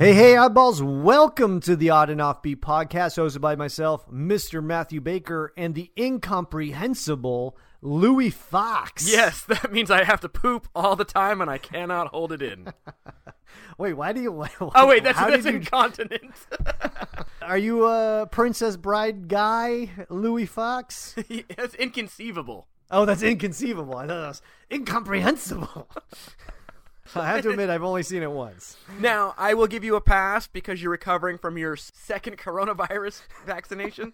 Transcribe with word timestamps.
Hey, 0.00 0.14
hey, 0.14 0.32
oddballs, 0.32 0.80
welcome 0.80 1.60
to 1.60 1.76
the 1.76 1.90
Odd 1.90 2.08
and 2.08 2.22
Offbeat 2.22 2.56
podcast 2.60 3.18
hosted 3.18 3.42
by 3.42 3.54
myself, 3.54 4.08
Mr. 4.10 4.64
Matthew 4.64 4.98
Baker, 4.98 5.52
and 5.58 5.74
the 5.74 5.90
incomprehensible 5.94 7.54
Louis 7.82 8.30
Fox. 8.30 9.12
Yes, 9.12 9.44
that 9.48 9.70
means 9.70 9.90
I 9.90 10.04
have 10.04 10.20
to 10.20 10.28
poop 10.30 10.68
all 10.74 10.96
the 10.96 11.04
time 11.04 11.42
and 11.42 11.50
I 11.50 11.58
cannot 11.58 12.06
hold 12.08 12.32
it 12.32 12.40
in. 12.40 12.72
Wait, 13.76 13.92
why 13.92 14.14
do 14.14 14.22
you. 14.22 14.32
Why, 14.32 14.48
Oh 14.58 14.86
wait, 14.86 15.04
that's 15.04 15.18
that's 15.18 15.44
you- 15.44 15.56
incontinent. 15.56 16.32
Are 17.42 17.58
you 17.58 17.84
a 17.86 18.26
Princess 18.30 18.78
Bride 18.78 19.28
guy, 19.28 19.90
Louis 20.08 20.46
Fox? 20.46 21.14
that's 21.58 21.74
inconceivable. 21.74 22.68
Oh, 22.92 23.04
that's 23.04 23.22
inconceivable. 23.22 23.96
I 23.96 24.06
thought 24.06 24.20
that 24.20 24.28
was 24.28 24.42
incomprehensible. 24.72 25.88
I 27.14 27.26
have 27.26 27.42
to 27.42 27.50
admit, 27.50 27.70
I've 27.70 27.82
only 27.82 28.02
seen 28.02 28.22
it 28.22 28.30
once. 28.30 28.76
Now, 28.98 29.34
I 29.38 29.54
will 29.54 29.66
give 29.66 29.84
you 29.84 29.96
a 29.96 30.00
pass 30.00 30.46
because 30.46 30.80
you're 30.82 30.90
recovering 30.92 31.38
from 31.38 31.56
your 31.58 31.76
second 31.76 32.38
coronavirus 32.38 33.22
vaccination. 33.46 34.12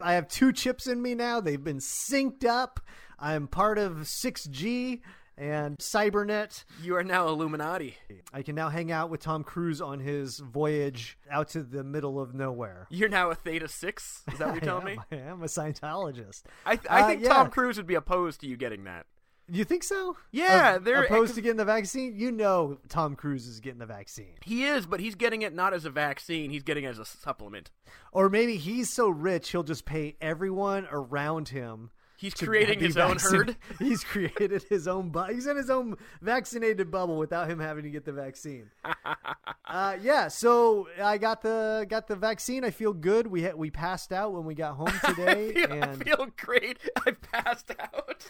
I 0.00 0.12
have 0.14 0.28
two 0.28 0.52
chips 0.52 0.86
in 0.86 1.02
me 1.02 1.14
now. 1.14 1.40
They've 1.40 1.62
been 1.62 1.78
synced 1.78 2.44
up. 2.44 2.80
I'm 3.18 3.48
part 3.48 3.78
of 3.78 3.92
6G 3.98 5.00
and 5.36 5.78
Cybernet. 5.78 6.64
You 6.82 6.96
are 6.96 7.04
now 7.04 7.28
Illuminati. 7.28 7.96
I 8.32 8.42
can 8.42 8.54
now 8.56 8.68
hang 8.70 8.90
out 8.90 9.08
with 9.10 9.20
Tom 9.20 9.44
Cruise 9.44 9.80
on 9.80 10.00
his 10.00 10.38
voyage 10.38 11.16
out 11.30 11.48
to 11.50 11.62
the 11.62 11.84
middle 11.84 12.20
of 12.20 12.34
nowhere. 12.34 12.86
You're 12.90 13.08
now 13.08 13.30
a 13.30 13.34
Theta 13.36 13.68
Six. 13.68 14.22
Is 14.32 14.38
that 14.38 14.48
what 14.48 14.54
you're 14.56 14.60
telling 14.80 14.98
I 15.10 15.14
me? 15.14 15.22
I 15.22 15.28
am 15.30 15.42
a 15.42 15.46
Scientologist. 15.46 16.42
I, 16.66 16.76
th- 16.76 16.86
I 16.90 17.02
Uh, 17.02 17.06
think 17.08 17.22
yeah. 17.22 17.28
Tom 17.28 17.50
Cruise 17.50 17.76
would 17.76 17.86
be 17.86 17.94
opposed 17.94 18.40
to 18.40 18.46
you 18.48 18.56
getting 18.56 18.84
that. 18.84 19.06
You 19.50 19.64
think 19.64 19.82
so? 19.82 20.16
Yeah, 20.30 20.78
they're- 20.78 21.04
opposed 21.04 21.34
to 21.36 21.40
getting 21.40 21.56
the 21.56 21.64
vaccine. 21.64 22.14
You 22.16 22.30
know, 22.30 22.78
Tom 22.88 23.16
Cruise 23.16 23.46
is 23.46 23.60
getting 23.60 23.78
the 23.78 23.86
vaccine, 23.86 24.34
He 24.44 24.64
is, 24.64 24.86
but 24.86 25.00
he's 25.00 25.14
getting 25.14 25.42
it 25.42 25.54
not 25.54 25.72
as 25.72 25.84
a 25.86 25.90
vaccine. 25.90 26.50
He's 26.50 26.62
getting 26.62 26.84
it 26.84 26.88
as 26.88 26.98
a 26.98 27.04
supplement. 27.04 27.70
or 28.12 28.28
maybe 28.28 28.56
he's 28.56 28.92
so 28.92 29.08
rich 29.08 29.50
he'll 29.50 29.62
just 29.62 29.84
pay 29.84 30.16
everyone 30.20 30.86
around 30.90 31.48
him. 31.48 31.90
He's 32.18 32.34
creating 32.34 32.80
his 32.80 32.96
own 32.96 33.16
herd. 33.20 33.54
He's 33.78 34.02
created 34.02 34.64
his 34.68 34.88
own. 34.88 35.10
Bu- 35.10 35.32
he's 35.32 35.46
in 35.46 35.56
his 35.56 35.70
own 35.70 35.94
vaccinated 36.20 36.90
bubble 36.90 37.16
without 37.16 37.48
him 37.48 37.60
having 37.60 37.84
to 37.84 37.90
get 37.90 38.04
the 38.04 38.10
vaccine. 38.12 38.70
uh, 39.68 39.96
yeah, 40.02 40.26
so 40.26 40.88
I 41.00 41.16
got 41.18 41.42
the 41.42 41.86
got 41.88 42.08
the 42.08 42.16
vaccine. 42.16 42.64
I 42.64 42.70
feel 42.70 42.92
good. 42.92 43.28
We 43.28 43.44
ha- 43.44 43.54
we 43.54 43.70
passed 43.70 44.12
out 44.12 44.32
when 44.32 44.44
we 44.44 44.54
got 44.56 44.74
home 44.74 44.90
today, 45.04 45.52
I 45.62 45.66
feel, 45.66 45.82
I 45.84 45.94
feel 45.94 46.26
great. 46.36 46.78
I 47.06 47.12
passed 47.12 47.70
out. 47.78 48.26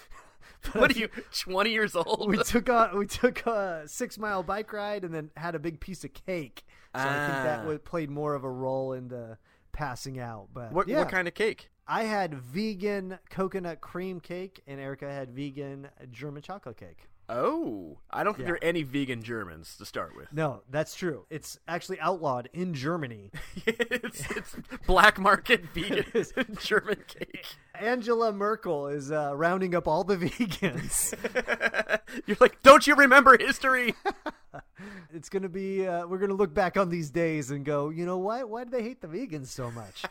what 0.72 0.94
are 0.94 0.98
you, 0.98 1.08
20 1.32 1.70
years 1.70 1.94
old? 1.96 2.28
we 2.28 2.38
took 2.42 2.68
a 2.68 2.90
we 2.94 3.06
took 3.06 3.44
a 3.46 3.82
six 3.86 4.18
mile 4.18 4.42
bike 4.42 4.72
ride 4.72 5.04
and 5.04 5.14
then 5.14 5.30
had 5.36 5.54
a 5.54 5.58
big 5.58 5.80
piece 5.80 6.04
of 6.04 6.12
cake. 6.14 6.64
So 6.94 7.02
I 7.02 7.04
think 7.26 7.42
that 7.44 7.60
Ah. 7.60 7.66
would, 7.66 7.84
played 7.84 8.10
more 8.10 8.34
of 8.34 8.44
a 8.44 8.50
role 8.50 8.92
in 8.92 9.08
the 9.08 9.38
passing 9.72 10.18
out. 10.18 10.48
But 10.52 10.72
what, 10.72 10.88
yeah, 10.88 10.98
what 11.00 11.10
kind 11.10 11.28
of 11.28 11.34
cake? 11.34 11.70
I 11.86 12.04
had 12.04 12.34
vegan 12.34 13.18
coconut 13.30 13.80
cream 13.80 14.20
cake, 14.20 14.62
and 14.66 14.80
Erica 14.80 15.10
had 15.10 15.30
vegan 15.30 15.88
German 16.10 16.42
chocolate 16.42 16.76
cake. 16.76 17.08
Oh, 17.30 17.98
I 18.10 18.24
don't 18.24 18.32
think 18.34 18.44
Yeah. 18.44 18.46
there 18.46 18.54
are 18.54 18.64
any 18.64 18.82
vegan 18.84 19.22
Germans 19.22 19.76
to 19.76 19.84
start 19.84 20.16
with. 20.16 20.32
No, 20.32 20.62
that's 20.70 20.94
true. 20.94 21.26
It's 21.28 21.58
actually 21.68 22.00
outlawed 22.00 22.48
in 22.54 22.72
Germany. 22.72 23.30
it's, 23.66 24.30
it's 24.30 24.56
black 24.86 25.18
market 25.18 25.64
vegan 25.74 26.04
German 26.60 27.04
cake. 27.06 27.44
Angela 27.74 28.32
Merkel 28.32 28.86
is 28.88 29.12
uh, 29.12 29.32
rounding 29.36 29.74
up 29.74 29.86
all 29.86 30.04
the 30.04 30.16
vegans. 30.16 31.12
You're 32.26 32.38
like, 32.40 32.62
don't 32.62 32.86
you 32.86 32.94
remember 32.94 33.36
history? 33.38 33.94
it's 35.12 35.28
gonna 35.28 35.48
be. 35.50 35.86
Uh, 35.86 36.06
we're 36.06 36.18
gonna 36.18 36.32
look 36.34 36.54
back 36.54 36.76
on 36.78 36.88
these 36.88 37.10
days 37.10 37.50
and 37.50 37.64
go, 37.64 37.90
you 37.90 38.06
know 38.06 38.18
what? 38.18 38.48
Why 38.48 38.64
do 38.64 38.70
they 38.70 38.82
hate 38.82 39.00
the 39.02 39.06
vegans 39.08 39.48
so 39.48 39.70
much? 39.70 40.04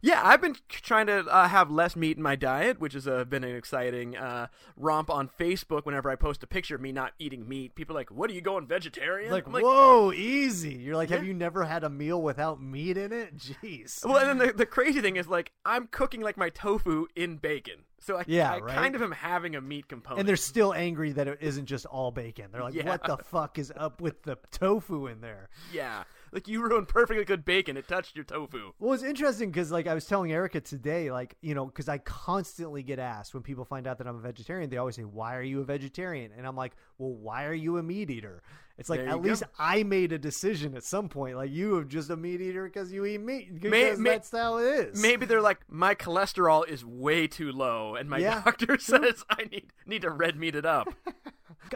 Yeah, 0.00 0.20
I've 0.24 0.40
been 0.40 0.56
trying 0.68 1.06
to 1.06 1.20
uh, 1.26 1.48
have 1.48 1.70
less 1.70 1.96
meat 1.96 2.16
in 2.16 2.22
my 2.22 2.36
diet, 2.36 2.80
which 2.80 2.92
has 2.94 3.06
uh, 3.06 3.24
been 3.24 3.44
an 3.44 3.54
exciting 3.54 4.16
uh, 4.16 4.48
romp 4.76 5.10
on 5.10 5.28
Facebook. 5.38 5.86
Whenever 5.86 6.10
I 6.10 6.16
post 6.16 6.42
a 6.42 6.46
picture 6.46 6.74
of 6.74 6.80
me 6.80 6.92
not 6.92 7.12
eating 7.18 7.48
meat, 7.48 7.74
people 7.74 7.96
are 7.96 8.00
like, 8.00 8.10
"What 8.10 8.30
are 8.30 8.34
you 8.34 8.40
going 8.40 8.66
vegetarian?" 8.66 9.30
like, 9.30 9.46
I'm 9.46 9.52
whoa, 9.52 10.12
easy. 10.12 10.74
You're 10.74 10.96
like, 10.96 11.10
have 11.10 11.24
you 11.24 11.34
never 11.34 11.64
had 11.64 11.84
a 11.84 11.90
meal 11.90 12.20
without 12.22 12.60
meat 12.62 12.96
in 12.96 13.12
it? 13.12 13.36
Jeez. 13.36 14.04
Well, 14.04 14.16
and 14.16 14.40
then 14.40 14.48
the, 14.48 14.52
the 14.54 14.66
crazy 14.66 15.00
thing 15.00 15.16
is, 15.16 15.28
like, 15.28 15.52
I'm 15.64 15.86
cooking 15.86 16.20
like 16.20 16.36
my 16.36 16.48
tofu 16.50 17.06
in 17.16 17.36
bacon, 17.36 17.84
so 17.98 18.18
I, 18.18 18.24
Yeah, 18.26 18.52
I 18.52 18.58
right? 18.58 18.74
kind 18.74 18.94
of 18.94 19.02
am 19.02 19.12
having 19.12 19.56
a 19.56 19.60
meat 19.60 19.88
component. 19.88 20.20
And 20.20 20.28
they're 20.28 20.36
still 20.36 20.72
angry 20.74 21.12
that 21.12 21.28
it 21.28 21.38
isn't 21.40 21.66
just 21.66 21.86
all 21.86 22.10
bacon. 22.10 22.46
They're 22.52 22.62
like, 22.62 22.74
Yeah. 22.74 22.88
what 22.88 23.04
the 23.04 23.18
fuck 23.18 23.58
is 23.58 23.72
up 23.76 24.00
with 24.00 24.22
the 24.22 24.36
tofu 24.50 25.06
in 25.06 25.20
there? 25.20 25.48
yeah, 25.72 26.04
like 26.32 26.48
you 26.48 26.62
ruined 26.62 26.88
perfectly 26.88 27.24
good 27.24 27.44
bacon. 27.44 27.76
It 27.76 27.88
touched 27.88 28.14
your 28.16 28.24
tofu. 28.24 28.72
Well, 28.78 28.92
it's 28.92 29.02
interesting 29.02 29.50
because, 29.50 29.70
like, 29.70 29.86
I 29.86 29.94
was 29.94 30.04
telling 30.06 30.32
Erica 30.32 30.60
today, 30.60 31.10
like, 31.10 31.36
you 31.40 31.54
know, 31.54 31.66
because 31.66 31.88
I 31.88 31.98
constantly 31.98 32.82
get 32.82 32.98
asked 32.98 33.34
when 33.34 33.42
people 33.42 33.64
find 33.64 33.86
out 33.86 33.98
that 33.98 34.06
I'm 34.06 34.16
a 34.16 34.20
vegetarian, 34.20 34.70
they 34.70 34.76
always 34.76 34.96
say, 34.96 35.02
"Why 35.04 35.36
are 35.36 35.42
you 35.42 35.60
a 35.60 35.64
vegetarian?" 35.64 36.30
And 36.36 36.46
I'm 36.46 36.56
like, 36.56 36.76
"Well, 36.98 37.10
why 37.12 37.44
are 37.46 37.54
you 37.54 37.78
a 37.78 37.82
meat 37.82 38.10
eater?" 38.10 38.42
It's 38.78 38.88
like 38.88 39.00
at 39.00 39.08
you 39.08 39.16
least. 39.16 39.42
I 39.58 39.82
made 39.82 40.10
a 40.12 40.18
decision 40.18 40.74
at 40.74 40.84
some 40.84 41.10
point. 41.10 41.36
Like, 41.36 41.50
you 41.50 41.74
have 41.74 41.88
just 41.88 42.08
a 42.08 42.16
meat 42.16 42.40
eater 42.40 42.64
because 42.64 42.90
you 42.90 43.04
eat 43.04 43.20
meat. 43.20 43.52
Because 43.52 43.70
May- 43.70 43.94
may- 43.96 44.10
that's 44.10 44.30
how 44.30 44.56
it 44.56 44.64
is. 44.88 45.02
Maybe 45.02 45.26
they're 45.26 45.42
like, 45.42 45.60
my 45.68 45.94
cholesterol 45.94 46.66
is 46.66 46.82
way 46.82 47.26
too 47.26 47.52
low, 47.52 47.94
and 47.94 48.08
my 48.08 48.18
Yeah, 48.18 48.40
doctor 48.42 48.78
says 48.80 49.22
I 49.28 49.44
need 49.50 49.66
need 49.86 50.02
to 50.02 50.10
red 50.10 50.36
meat 50.38 50.54
it 50.54 50.64
up. 50.64 50.88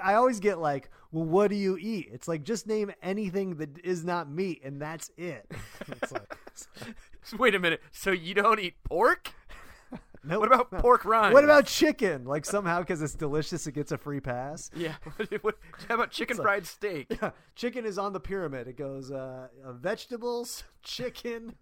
I 0.03 0.15
always 0.15 0.41
get 0.41 0.59
like, 0.59 0.91
"Well, 1.13 1.25
what 1.25 1.49
do 1.51 1.57
you 1.57 1.77
eat?" 1.79 2.09
It's 2.13 2.29
like 2.29 2.43
just 2.45 2.67
name 2.67 2.91
anything 3.03 3.57
that 3.57 3.79
is 3.85 4.05
not 4.05 4.31
meat, 4.31 4.63
and 4.65 4.81
that's 4.81 5.11
it. 5.17 5.51
it's 6.03 6.13
like, 6.13 6.33
Wait 7.39 7.55
a 7.55 7.59
minute. 7.59 7.81
So 7.93 8.11
you 8.11 8.35
don't 8.35 8.61
eat 8.61 8.75
pork? 8.85 9.31
nope, 10.23 10.41
What 10.41 10.47
about 10.53 10.73
no. 10.73 10.79
pork 10.79 11.05
rinds? 11.05 11.35
What 11.35 11.45
about 11.45 11.67
chicken? 11.67 12.25
Like 12.25 12.45
somehow 12.45 12.81
because 12.81 13.01
it's 13.03 13.15
delicious, 13.15 13.67
it 13.67 13.73
gets 13.73 13.93
a 13.93 13.99
free 13.99 14.21
pass. 14.21 14.71
yeah? 14.75 14.95
What, 15.43 15.59
how 15.89 15.95
about 15.97 16.11
chicken 16.11 16.37
fried 16.37 16.67
steak? 16.67 17.19
chicken 17.55 17.85
is 17.87 17.99
on 17.99 18.13
the 18.13 18.21
pyramid. 18.21 18.69
It 18.69 18.77
goes 18.77 19.11
uh, 19.11 19.49
uh, 19.65 19.73
vegetables, 19.73 20.65
chicken, 20.83 21.55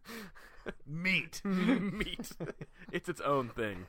meat. 0.87 1.41
meat. 1.45 2.31
It's 2.93 3.09
its 3.09 3.21
own 3.21 3.49
thing. 3.51 3.87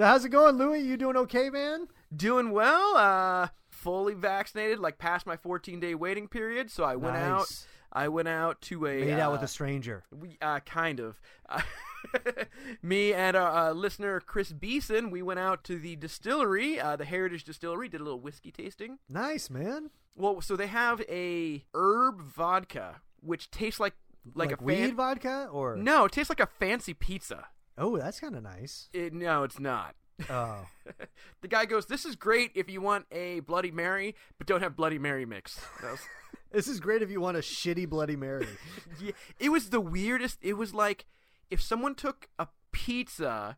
So 0.00 0.06
how's 0.06 0.24
it 0.24 0.30
going, 0.30 0.56
Louis? 0.56 0.80
You 0.80 0.96
doing 0.96 1.18
okay, 1.18 1.50
man? 1.50 1.86
Doing 2.16 2.52
well. 2.52 2.96
Uh, 2.96 3.48
fully 3.68 4.14
vaccinated. 4.14 4.78
Like 4.78 4.96
past 4.96 5.26
my 5.26 5.36
14 5.36 5.78
day 5.78 5.94
waiting 5.94 6.26
period. 6.26 6.70
So 6.70 6.84
I 6.84 6.96
went 6.96 7.18
out. 7.18 7.40
Nice. 7.40 7.66
I 7.92 8.08
went 8.08 8.26
out 8.26 8.62
to 8.62 8.86
a 8.86 9.04
Made 9.04 9.18
out 9.18 9.30
with 9.32 9.42
uh, 9.42 9.44
a 9.44 9.48
stranger. 9.48 10.02
We 10.10 10.38
uh, 10.40 10.60
kind 10.60 11.00
of. 11.00 11.20
Me 12.82 13.12
and 13.12 13.36
our 13.36 13.50
uh, 13.68 13.72
listener 13.74 14.20
Chris 14.20 14.52
Beeson, 14.52 15.10
we 15.10 15.20
went 15.20 15.38
out 15.38 15.64
to 15.64 15.78
the 15.78 15.96
distillery, 15.96 16.80
uh, 16.80 16.96
the 16.96 17.04
Heritage 17.04 17.44
Distillery, 17.44 17.90
did 17.90 18.00
a 18.00 18.04
little 18.04 18.20
whiskey 18.20 18.50
tasting. 18.50 19.00
Nice, 19.06 19.50
man. 19.50 19.90
Well, 20.16 20.40
so 20.40 20.56
they 20.56 20.68
have 20.68 21.02
a 21.10 21.66
herb 21.74 22.22
vodka, 22.22 23.02
which 23.20 23.50
tastes 23.50 23.78
like 23.78 23.92
like, 24.34 24.52
Like, 24.52 24.60
a 24.62 24.64
weed 24.64 24.76
fan- 24.76 24.96
vodka 24.96 25.48
or 25.52 25.76
No, 25.76 26.06
it 26.06 26.12
tastes 26.12 26.30
like 26.30 26.40
a 26.40 26.46
fancy 26.46 26.94
pizza. 26.94 27.48
Oh, 27.80 27.96
that's 27.96 28.20
kind 28.20 28.36
of 28.36 28.42
nice. 28.44 28.88
It, 28.92 29.12
no, 29.12 29.42
it's 29.42 29.58
not. 29.58 29.96
Oh, 30.28 30.66
The 31.40 31.48
guy 31.48 31.64
goes, 31.64 31.86
"This 31.86 32.04
is 32.04 32.14
great 32.14 32.52
if 32.54 32.68
you 32.68 32.80
want 32.80 33.06
a 33.10 33.40
Bloody 33.40 33.70
Mary, 33.70 34.14
but 34.38 34.46
don't 34.46 34.62
have 34.62 34.76
Bloody 34.76 34.98
Mary 34.98 35.24
mix." 35.24 35.58
Was- 35.82 36.06
this 36.52 36.68
is 36.68 36.78
great 36.78 37.00
if 37.02 37.10
you 37.10 37.20
want 37.20 37.38
a 37.38 37.40
shitty 37.40 37.88
Bloody 37.88 38.16
Mary. 38.16 38.46
yeah, 39.00 39.12
it 39.38 39.48
was 39.48 39.70
the 39.70 39.80
weirdest. 39.80 40.38
It 40.42 40.54
was 40.54 40.74
like 40.74 41.06
if 41.50 41.60
someone 41.62 41.94
took 41.94 42.28
a 42.38 42.48
pizza, 42.72 43.56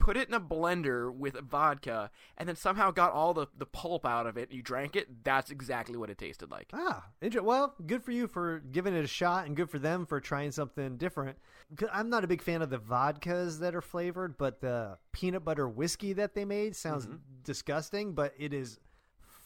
put 0.00 0.16
it 0.16 0.26
in 0.26 0.34
a 0.34 0.40
blender 0.40 1.14
with 1.14 1.38
vodka, 1.38 2.10
and 2.36 2.48
then 2.48 2.56
somehow 2.56 2.90
got 2.90 3.12
all 3.12 3.32
the, 3.32 3.46
the 3.56 3.66
pulp 3.66 4.04
out 4.04 4.26
of 4.26 4.36
it, 4.36 4.48
and 4.48 4.56
you 4.56 4.62
drank 4.62 4.96
it. 4.96 5.22
That's 5.22 5.50
exactly 5.50 5.96
what 5.96 6.10
it 6.10 6.18
tasted 6.18 6.50
like. 6.50 6.70
Ah, 6.72 7.06
inter- 7.22 7.42
well, 7.42 7.74
good 7.86 8.02
for 8.02 8.10
you 8.10 8.26
for 8.26 8.60
giving 8.72 8.94
it 8.94 9.04
a 9.04 9.06
shot, 9.06 9.46
and 9.46 9.54
good 9.54 9.70
for 9.70 9.78
them 9.78 10.06
for 10.06 10.20
trying 10.20 10.50
something 10.50 10.96
different. 10.96 11.38
I'm 11.92 12.10
not 12.10 12.24
a 12.24 12.26
big 12.26 12.42
fan 12.42 12.62
of 12.62 12.70
the 12.70 12.78
vodkas 12.78 13.60
that 13.60 13.76
are 13.76 13.82
flavored, 13.82 14.36
but 14.36 14.60
the 14.60 14.98
peanut 15.12 15.44
butter 15.44 15.68
whiskey 15.68 16.14
that 16.14 16.34
they 16.34 16.44
made 16.44 16.74
sounds 16.74 17.06
disgusting, 17.44 18.12
but 18.14 18.34
it 18.38 18.52
is 18.52 18.80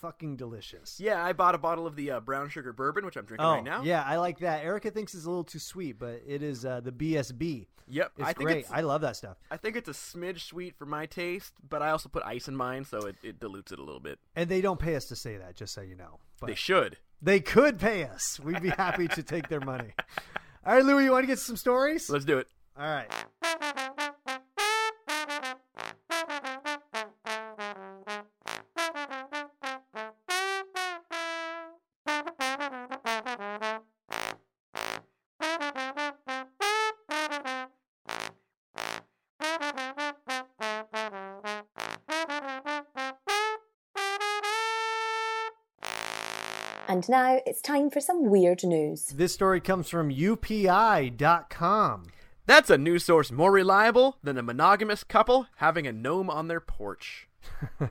fucking 0.04 0.36
delicious. 0.36 1.00
Yeah, 1.00 1.24
I 1.24 1.32
bought 1.32 1.54
a 1.54 1.58
bottle 1.58 1.86
of 1.86 1.96
the 1.96 2.10
uh, 2.10 2.20
brown 2.20 2.50
sugar 2.50 2.74
bourbon, 2.74 3.06
which 3.06 3.16
I'm 3.16 3.24
drinking 3.24 3.46
Oh, 3.46 3.52
right 3.54 3.64
now. 3.64 3.82
yeah, 3.82 4.02
I 4.06 4.16
like 4.18 4.40
that. 4.40 4.62
Erica 4.62 4.90
thinks 4.90 5.14
it's 5.14 5.24
a 5.24 5.28
little 5.28 5.44
too 5.44 5.58
sweet, 5.58 5.98
but 5.98 6.20
it 6.26 6.42
is 6.42 6.66
uh, 6.66 6.80
the 6.80 6.92
BSB. 6.92 7.66
Yep. 7.88 8.12
It's 8.18 8.28
I 8.28 8.32
think 8.34 8.46
great. 8.48 8.58
it's 8.58 8.70
I 8.70 8.80
love 8.82 9.00
that 9.00 9.16
stuff. 9.16 9.38
I 9.50 9.56
think 9.56 9.76
it's 9.76 9.88
a 9.88 9.92
smidge 9.92 10.40
sweet 10.40 10.74
for 10.76 10.84
my 10.84 11.06
taste, 11.06 11.54
but 11.66 11.80
I 11.80 11.88
also 11.90 12.08
put 12.10 12.22
ice 12.24 12.48
in 12.48 12.56
mine, 12.56 12.84
so 12.84 12.98
it, 13.06 13.16
it 13.22 13.40
dilutes 13.40 13.72
it 13.72 13.78
a 13.78 13.82
little 13.82 14.00
bit. 14.00 14.18
And 14.36 14.48
they 14.50 14.60
don't 14.60 14.78
pay 14.78 14.94
us 14.94 15.06
to 15.06 15.16
say 15.16 15.36
that, 15.38 15.56
just 15.56 15.72
so 15.72 15.80
you 15.80 15.94
know. 15.96 16.18
But 16.40 16.48
They 16.48 16.54
should. 16.54 16.98
they 17.22 17.40
could 17.40 17.78
pay 17.78 18.04
us. 18.04 18.38
We'd 18.44 18.60
be 18.62 18.70
happy 18.70 19.08
to 19.08 19.22
take 19.22 19.48
their 19.48 19.60
money. 19.60 19.94
All 20.66 20.74
right, 20.74 20.84
Louis, 20.84 21.04
you 21.04 21.12
want 21.12 21.22
to 21.22 21.26
get 21.28 21.38
some 21.38 21.56
stories? 21.56 22.10
Let's 22.10 22.24
do 22.26 22.36
it. 22.38 22.46
All 22.78 22.84
right. 22.86 23.10
And 46.94 47.08
now 47.08 47.40
it's 47.44 47.60
time 47.60 47.90
for 47.90 47.98
some 47.98 48.30
weird 48.30 48.62
news. 48.62 49.06
This 49.06 49.34
story 49.34 49.60
comes 49.60 49.88
from 49.88 50.12
UPI.com. 50.12 52.04
That's 52.46 52.70
a 52.70 52.78
news 52.78 53.04
source 53.04 53.32
more 53.32 53.50
reliable 53.50 54.18
than 54.22 54.38
a 54.38 54.44
monogamous 54.44 55.02
couple 55.02 55.48
having 55.56 55.88
a 55.88 55.92
gnome 55.92 56.30
on 56.30 56.46
their 56.46 56.60
porch. 56.60 57.26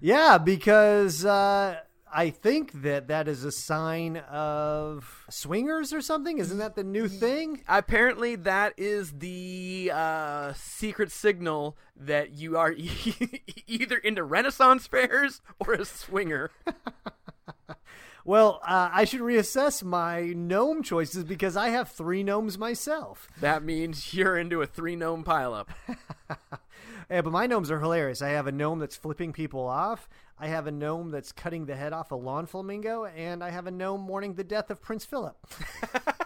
Yeah, 0.00 0.38
because 0.38 1.24
uh, 1.24 1.80
I 2.12 2.30
think 2.30 2.82
that 2.82 3.08
that 3.08 3.26
is 3.28 3.44
a 3.44 3.50
sign 3.50 4.18
of 4.18 5.26
swingers 5.28 5.92
or 5.92 6.00
something. 6.00 6.38
Isn't 6.38 6.58
that 6.58 6.76
the 6.76 6.84
new 6.84 7.08
thing? 7.08 7.62
Apparently, 7.68 8.36
that 8.36 8.74
is 8.76 9.10
the 9.18 9.90
uh, 9.92 10.52
secret 10.54 11.10
signal 11.10 11.76
that 11.96 12.30
you 12.30 12.56
are 12.56 12.74
either 13.66 13.96
into 13.98 14.22
Renaissance 14.22 14.86
fairs 14.86 15.40
or 15.58 15.74
a 15.74 15.84
swinger. 15.84 16.50
Well, 18.28 18.60
uh, 18.62 18.90
I 18.92 19.06
should 19.06 19.22
reassess 19.22 19.82
my 19.82 20.20
gnome 20.20 20.82
choices 20.82 21.24
because 21.24 21.56
I 21.56 21.70
have 21.70 21.88
three 21.88 22.22
gnomes 22.22 22.58
myself. 22.58 23.26
That 23.40 23.62
means 23.62 24.12
you're 24.12 24.36
into 24.36 24.60
a 24.60 24.66
three 24.66 24.96
gnome 24.96 25.24
pileup. 25.24 25.68
Yeah, 27.10 27.22
but 27.22 27.32
my 27.32 27.46
gnomes 27.46 27.70
are 27.70 27.80
hilarious. 27.80 28.20
I 28.20 28.28
have 28.28 28.46
a 28.46 28.52
gnome 28.52 28.80
that's 28.80 28.94
flipping 28.94 29.32
people 29.32 29.66
off. 29.66 30.10
I 30.38 30.48
have 30.48 30.66
a 30.66 30.70
gnome 30.70 31.10
that's 31.10 31.32
cutting 31.32 31.64
the 31.64 31.74
head 31.74 31.94
off 31.94 32.10
a 32.10 32.14
lawn 32.14 32.44
flamingo, 32.44 33.06
and 33.06 33.42
I 33.42 33.48
have 33.48 33.66
a 33.66 33.70
gnome 33.70 34.02
mourning 34.02 34.34
the 34.34 34.44
death 34.44 34.68
of 34.68 34.82
Prince 34.82 35.06
Philip. 35.06 35.38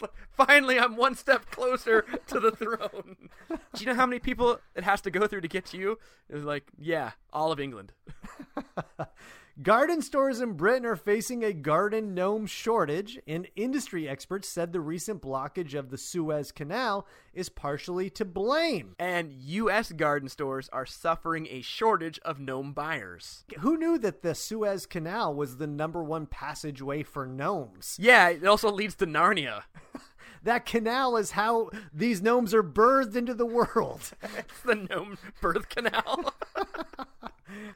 Like, 0.00 0.10
finally, 0.32 0.78
I'm 0.78 0.96
one 0.96 1.14
step 1.14 1.50
closer 1.50 2.04
to 2.26 2.40
the 2.40 2.50
throne. 2.50 3.28
Do 3.48 3.58
you 3.78 3.86
know 3.86 3.94
how 3.94 4.06
many 4.06 4.18
people 4.18 4.58
it 4.74 4.82
has 4.82 5.00
to 5.02 5.10
go 5.10 5.26
through 5.26 5.42
to 5.42 5.48
get 5.48 5.66
to 5.66 5.76
you? 5.76 5.98
It's 6.28 6.44
like, 6.44 6.64
yeah, 6.78 7.12
all 7.32 7.52
of 7.52 7.60
England. 7.60 7.92
Garden 9.62 10.00
stores 10.00 10.40
in 10.40 10.54
Britain 10.54 10.86
are 10.86 10.96
facing 10.96 11.44
a 11.44 11.52
garden 11.52 12.14
gnome 12.14 12.46
shortage, 12.46 13.18
and 13.26 13.46
industry 13.54 14.08
experts 14.08 14.48
said 14.48 14.72
the 14.72 14.80
recent 14.80 15.20
blockage 15.20 15.78
of 15.78 15.90
the 15.90 15.98
Suez 15.98 16.50
Canal 16.50 17.06
is 17.34 17.50
partially 17.50 18.08
to 18.10 18.24
blame. 18.24 18.96
And 18.98 19.30
U.S. 19.30 19.92
garden 19.92 20.30
stores 20.30 20.70
are 20.72 20.86
suffering 20.86 21.46
a 21.50 21.60
shortage 21.60 22.18
of 22.20 22.40
gnome 22.40 22.72
buyers. 22.72 23.44
Who 23.58 23.76
knew 23.76 23.98
that 23.98 24.22
the 24.22 24.34
Suez 24.34 24.86
Canal 24.86 25.34
was 25.34 25.58
the 25.58 25.66
number 25.66 26.02
one 26.02 26.24
passageway 26.24 27.02
for 27.02 27.26
gnomes? 27.26 27.98
Yeah, 28.00 28.30
it 28.30 28.46
also 28.46 28.72
leads 28.72 28.94
to 28.96 29.06
Narnia. 29.06 29.64
That 30.44 30.66
canal 30.66 31.16
is 31.16 31.32
how 31.32 31.70
these 31.92 32.20
gnomes 32.20 32.52
are 32.52 32.64
birthed 32.64 33.14
into 33.14 33.32
the 33.32 33.46
world. 33.46 34.10
It's 34.36 34.60
the 34.64 34.74
gnome 34.74 35.18
birth 35.40 35.68
canal. 35.68 36.34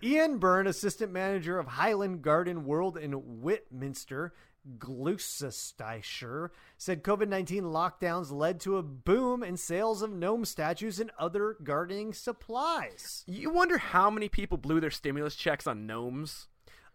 Ian 0.03 0.39
Byrne, 0.39 0.67
assistant 0.67 1.13
manager 1.13 1.59
of 1.59 1.67
Highland 1.67 2.23
Garden 2.23 2.65
World 2.65 2.97
in 2.97 3.13
Whitminster, 3.13 4.33
Gloucestershire, 4.79 6.51
said 6.77 7.03
COVID 7.03 7.29
19 7.29 7.65
lockdowns 7.65 8.33
led 8.33 8.61
to 8.61 8.77
a 8.77 8.83
boom 8.83 9.43
in 9.43 9.57
sales 9.57 10.03
of 10.03 10.13
gnome 10.13 10.45
statues 10.45 10.99
and 10.99 11.11
other 11.19 11.57
gardening 11.63 12.13
supplies. 12.13 13.25
you 13.27 13.51
wonder 13.51 13.79
how 13.79 14.11
many 14.11 14.29
people 14.29 14.59
blew 14.59 14.81
their 14.81 14.91
stimulus 14.91 15.37
checks 15.37 15.67
on 15.67 15.87
gnomes? 15.87 16.49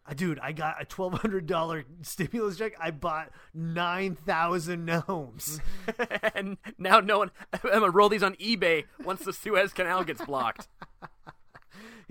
Uh, 0.06 0.14
Dude, 0.14 0.40
I 0.40 0.52
got 0.52 0.82
a 0.82 0.86
$1,200 0.86 1.86
stimulus 2.02 2.58
check. 2.58 2.74
I 2.80 2.92
bought 2.92 3.30
9,000 3.54 4.86
gnomes. 4.86 5.62
and 6.36 6.58
now 6.78 7.00
no 7.00 7.20
one. 7.20 7.32
I'm 7.54 7.80
gonna 7.80 7.90
roll 7.90 8.10
these 8.10 8.24
on 8.24 8.36
eBay 8.36 8.86
once 9.04 9.24
the 9.24 9.34
Suez 9.34 9.74
Canal 9.74 10.04
gets 10.04 10.24
blocked. 10.26 10.68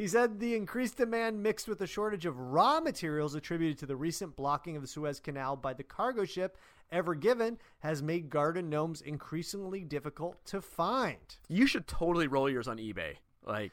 He 0.00 0.08
said 0.08 0.41
the 0.41 0.55
increased 0.55 0.97
demand 0.97 1.43
mixed 1.43 1.69
with 1.69 1.82
a 1.82 1.87
shortage 1.87 2.25
of 2.25 2.38
raw 2.38 2.81
materials 2.81 3.35
attributed 3.35 3.76
to 3.81 3.87
the 3.87 3.97
recent 3.97 4.35
blocking 4.35 4.75
of 4.75 4.81
the 4.81 4.88
Suez 4.88 5.20
Canal 5.20 5.56
by 5.56 5.75
the 5.75 5.82
cargo 5.82 6.25
ship 6.25 6.56
Ever 6.91 7.14
Given 7.14 7.58
has 7.81 8.02
made 8.02 8.31
garden 8.31 8.70
gnomes 8.70 9.02
increasingly 9.02 9.85
difficult 9.85 10.43
to 10.47 10.62
find. 10.62 11.19
You 11.49 11.67
should 11.67 11.87
totally 11.87 12.29
roll 12.29 12.49
yours 12.49 12.67
on 12.67 12.79
eBay. 12.79 13.17
Like, 13.44 13.73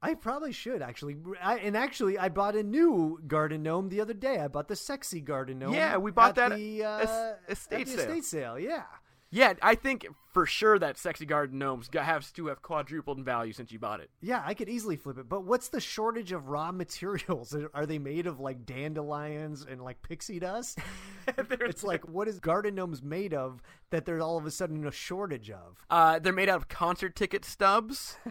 I 0.00 0.14
probably 0.14 0.52
should 0.52 0.82
actually. 0.82 1.16
I, 1.42 1.58
and 1.58 1.76
actually, 1.76 2.16
I 2.16 2.28
bought 2.28 2.54
a 2.54 2.62
new 2.62 3.20
garden 3.26 3.64
gnome 3.64 3.88
the 3.88 4.00
other 4.00 4.14
day. 4.14 4.38
I 4.38 4.46
bought 4.46 4.68
the 4.68 4.76
sexy 4.76 5.20
garden 5.20 5.58
gnome. 5.58 5.74
Yeah, 5.74 5.96
we 5.96 6.12
bought 6.12 6.38
at 6.38 6.50
that 6.50 6.56
the, 6.56 6.84
uh, 6.84 7.32
estate 7.48 7.80
at 7.80 7.86
the 7.86 7.92
sale. 7.92 8.00
estate 8.02 8.24
sale. 8.24 8.58
Yeah. 8.60 8.84
Yeah, 9.30 9.54
I 9.60 9.74
think 9.74 10.06
for 10.32 10.46
sure 10.46 10.78
that 10.78 10.98
sexy 10.98 11.26
garden 11.26 11.58
gnomes 11.58 11.88
has 11.92 12.30
to 12.32 12.46
have 12.46 12.62
quadrupled 12.62 13.18
in 13.18 13.24
value 13.24 13.52
since 13.52 13.72
you 13.72 13.78
bought 13.78 14.00
it. 14.00 14.10
Yeah, 14.20 14.42
I 14.44 14.54
could 14.54 14.68
easily 14.68 14.96
flip 14.96 15.18
it. 15.18 15.28
But 15.28 15.44
what's 15.44 15.68
the 15.68 15.80
shortage 15.80 16.32
of 16.32 16.48
raw 16.48 16.72
materials? 16.72 17.56
Are 17.74 17.86
they 17.86 17.98
made 17.98 18.26
of 18.26 18.40
like 18.40 18.66
dandelions 18.66 19.66
and 19.68 19.82
like 19.82 20.02
pixie 20.02 20.38
dust? 20.38 20.78
it's 21.38 21.84
like 21.84 22.06
what 22.08 22.28
is 22.28 22.38
garden 22.38 22.74
gnomes 22.74 23.02
made 23.02 23.34
of 23.34 23.62
that 23.90 24.04
there's 24.04 24.22
all 24.22 24.36
of 24.36 24.46
a 24.46 24.50
sudden 24.50 24.86
a 24.86 24.92
shortage 24.92 25.50
of? 25.50 25.84
Uh, 25.90 26.18
they're 26.18 26.32
made 26.32 26.48
out 26.48 26.58
of 26.58 26.68
concert 26.68 27.16
ticket 27.16 27.44
stubs. 27.44 28.16